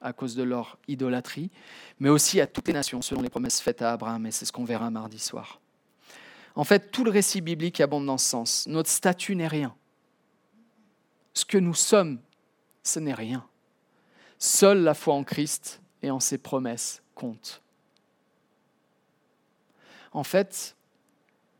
à 0.00 0.14
cause 0.14 0.34
de 0.34 0.42
leur 0.42 0.78
idolâtrie, 0.88 1.50
mais 2.00 2.08
aussi 2.08 2.40
à 2.40 2.46
toutes 2.46 2.66
les 2.66 2.74
nations, 2.74 3.02
selon 3.02 3.20
les 3.20 3.28
promesses 3.28 3.60
faites 3.60 3.82
à 3.82 3.92
Abraham, 3.92 4.24
et 4.26 4.30
c'est 4.30 4.46
ce 4.46 4.52
qu'on 4.52 4.64
verra 4.64 4.90
mardi 4.90 5.18
soir. 5.18 5.60
En 6.54 6.64
fait, 6.64 6.90
tout 6.90 7.04
le 7.04 7.10
récit 7.10 7.42
biblique 7.42 7.80
abonde 7.80 8.06
dans 8.06 8.18
ce 8.18 8.28
sens. 8.28 8.66
Notre 8.66 8.88
statut 8.88 9.36
n'est 9.36 9.48
rien. 9.48 9.74
Ce 11.34 11.44
que 11.44 11.58
nous 11.58 11.74
sommes, 11.74 12.18
ce 12.82 12.98
n'est 12.98 13.14
rien. 13.14 13.46
Seule 14.38 14.82
la 14.82 14.94
foi 14.94 15.14
en 15.14 15.24
Christ 15.24 15.82
et 16.02 16.10
en 16.10 16.20
ses 16.20 16.38
promesses 16.38 17.02
compte. 17.14 17.62
En 20.12 20.24
fait, 20.24 20.74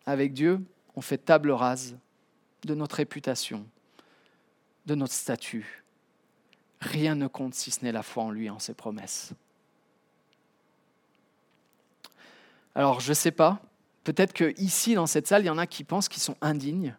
avec 0.04 0.32
Dieu, 0.32 0.60
on 0.96 1.00
fait 1.00 1.18
table 1.18 1.50
rase 1.50 1.96
de 2.64 2.74
notre 2.74 2.96
réputation, 2.96 3.66
de 4.86 4.94
notre 4.94 5.12
statut. 5.12 5.84
Rien 6.80 7.14
ne 7.14 7.26
compte 7.26 7.54
si 7.54 7.70
ce 7.70 7.84
n'est 7.84 7.92
la 7.92 8.02
foi 8.02 8.24
en 8.24 8.30
lui, 8.30 8.50
en 8.50 8.58
ses 8.58 8.74
promesses. 8.74 9.32
Alors, 12.74 13.00
je 13.00 13.10
ne 13.10 13.14
sais 13.14 13.30
pas, 13.30 13.60
peut-être 14.04 14.32
qu'ici, 14.32 14.94
dans 14.94 15.06
cette 15.06 15.26
salle, 15.26 15.42
il 15.42 15.46
y 15.46 15.50
en 15.50 15.58
a 15.58 15.66
qui 15.66 15.84
pensent 15.84 16.08
qu'ils 16.08 16.22
sont 16.22 16.36
indignes 16.40 16.96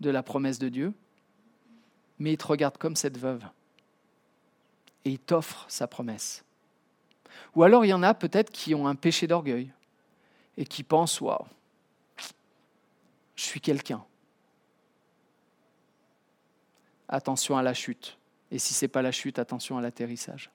de 0.00 0.10
la 0.10 0.22
promesse 0.22 0.58
de 0.58 0.68
Dieu, 0.68 0.92
mais 2.18 2.32
ils 2.32 2.38
te 2.38 2.46
regardent 2.46 2.78
comme 2.78 2.96
cette 2.96 3.18
veuve 3.18 3.44
et 5.04 5.10
ils 5.10 5.18
t'offrent 5.18 5.64
sa 5.68 5.86
promesse. 5.86 6.44
Ou 7.54 7.62
alors 7.62 7.84
il 7.84 7.88
y 7.88 7.92
en 7.92 8.02
a 8.02 8.14
peut-être 8.14 8.50
qui 8.50 8.74
ont 8.74 8.88
un 8.88 8.94
péché 8.94 9.26
d'orgueil 9.26 9.72
et 10.56 10.64
qui 10.64 10.82
pensent 10.82 11.20
Waouh, 11.20 11.46
je 13.36 13.42
suis 13.42 13.60
quelqu'un. 13.60 14.04
Attention 17.08 17.56
à 17.56 17.62
la 17.62 17.74
chute. 17.74 18.18
Et 18.50 18.58
si 18.58 18.74
ce 18.74 18.84
n'est 18.84 18.88
pas 18.88 19.02
la 19.02 19.12
chute, 19.12 19.38
attention 19.38 19.78
à 19.78 19.80
l'atterrissage. 19.80 20.50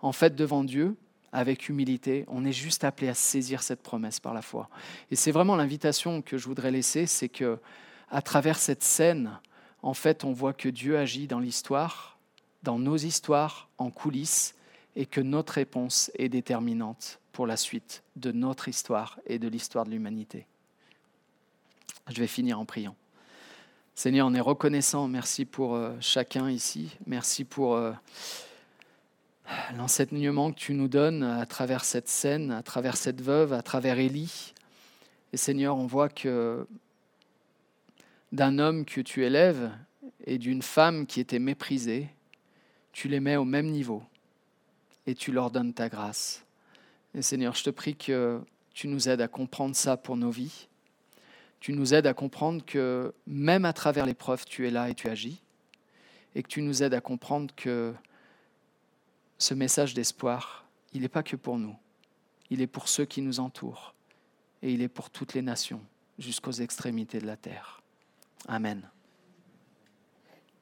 En 0.00 0.12
fait, 0.12 0.34
devant 0.34 0.64
Dieu, 0.64 0.96
avec 1.32 1.68
humilité, 1.68 2.24
on 2.28 2.44
est 2.44 2.52
juste 2.52 2.84
appelé 2.84 3.08
à 3.08 3.14
saisir 3.14 3.62
cette 3.62 3.82
promesse 3.82 4.20
par 4.20 4.34
la 4.34 4.42
foi. 4.42 4.68
Et 5.10 5.16
c'est 5.16 5.32
vraiment 5.32 5.56
l'invitation 5.56 6.20
que 6.20 6.36
je 6.36 6.46
voudrais 6.46 6.70
laisser, 6.70 7.06
c'est 7.06 7.28
que 7.28 7.58
à 8.10 8.20
travers 8.20 8.58
cette 8.58 8.82
scène, 8.82 9.38
en 9.80 9.94
fait, 9.94 10.24
on 10.24 10.32
voit 10.32 10.52
que 10.52 10.68
Dieu 10.68 10.98
agit 10.98 11.26
dans 11.26 11.40
l'histoire, 11.40 12.18
dans 12.62 12.78
nos 12.78 12.96
histoires, 12.96 13.70
en 13.78 13.90
coulisses, 13.90 14.54
et 14.94 15.06
que 15.06 15.22
notre 15.22 15.54
réponse 15.54 16.10
est 16.16 16.28
déterminante 16.28 17.18
pour 17.32 17.46
la 17.46 17.56
suite 17.56 18.02
de 18.16 18.30
notre 18.30 18.68
histoire 18.68 19.18
et 19.26 19.38
de 19.38 19.48
l'histoire 19.48 19.86
de 19.86 19.90
l'humanité. 19.90 20.46
Je 22.10 22.20
vais 22.20 22.26
finir 22.26 22.60
en 22.60 22.66
priant. 22.66 22.94
Seigneur, 23.94 24.26
on 24.26 24.34
est 24.34 24.40
reconnaissant. 24.40 25.06
Merci 25.06 25.44
pour 25.44 25.74
euh, 25.74 25.92
chacun 26.00 26.50
ici. 26.50 26.96
Merci 27.06 27.44
pour 27.44 27.76
euh, 27.76 27.92
l'enseignement 29.76 30.50
que 30.50 30.58
tu 30.58 30.72
nous 30.72 30.88
donnes 30.88 31.22
à 31.22 31.44
travers 31.44 31.84
cette 31.84 32.08
scène, 32.08 32.50
à 32.50 32.62
travers 32.62 32.96
cette 32.96 33.20
veuve, 33.20 33.52
à 33.52 33.60
travers 33.60 33.98
Élie. 33.98 34.54
Et 35.34 35.36
Seigneur, 35.36 35.76
on 35.76 35.86
voit 35.86 36.08
que 36.08 36.66
d'un 38.32 38.58
homme 38.58 38.86
que 38.86 39.02
tu 39.02 39.26
élèves 39.26 39.70
et 40.24 40.38
d'une 40.38 40.62
femme 40.62 41.06
qui 41.06 41.20
était 41.20 41.38
méprisée, 41.38 42.08
tu 42.92 43.08
les 43.08 43.20
mets 43.20 43.36
au 43.36 43.44
même 43.44 43.66
niveau 43.66 44.02
et 45.06 45.14
tu 45.14 45.32
leur 45.32 45.50
donnes 45.50 45.74
ta 45.74 45.90
grâce. 45.90 46.46
Et 47.14 47.20
Seigneur, 47.20 47.54
je 47.54 47.64
te 47.64 47.70
prie 47.70 47.94
que 47.94 48.40
tu 48.72 48.88
nous 48.88 49.10
aides 49.10 49.20
à 49.20 49.28
comprendre 49.28 49.76
ça 49.76 49.98
pour 49.98 50.16
nos 50.16 50.30
vies. 50.30 50.68
Tu 51.62 51.72
nous 51.72 51.94
aides 51.94 52.08
à 52.08 52.12
comprendre 52.12 52.64
que 52.64 53.14
même 53.24 53.64
à 53.64 53.72
travers 53.72 54.04
l'épreuve, 54.04 54.44
tu 54.44 54.66
es 54.66 54.70
là 54.72 54.90
et 54.90 54.96
tu 54.96 55.08
agis. 55.08 55.40
Et 56.34 56.42
que 56.42 56.48
tu 56.48 56.60
nous 56.60 56.82
aides 56.82 56.92
à 56.92 57.00
comprendre 57.00 57.54
que 57.54 57.94
ce 59.38 59.54
message 59.54 59.94
d'espoir, 59.94 60.66
il 60.92 61.02
n'est 61.02 61.08
pas 61.08 61.22
que 61.22 61.36
pour 61.36 61.58
nous. 61.58 61.76
Il 62.50 62.62
est 62.62 62.66
pour 62.66 62.88
ceux 62.88 63.04
qui 63.04 63.22
nous 63.22 63.38
entourent. 63.38 63.94
Et 64.60 64.72
il 64.72 64.82
est 64.82 64.88
pour 64.88 65.08
toutes 65.08 65.34
les 65.34 65.42
nations, 65.42 65.80
jusqu'aux 66.18 66.50
extrémités 66.50 67.20
de 67.20 67.26
la 67.26 67.36
terre. 67.36 67.80
Amen. 68.48 68.82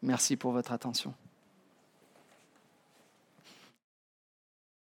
Merci 0.02 0.36
pour 0.36 0.52
votre 0.52 0.70
attention. 0.70 1.14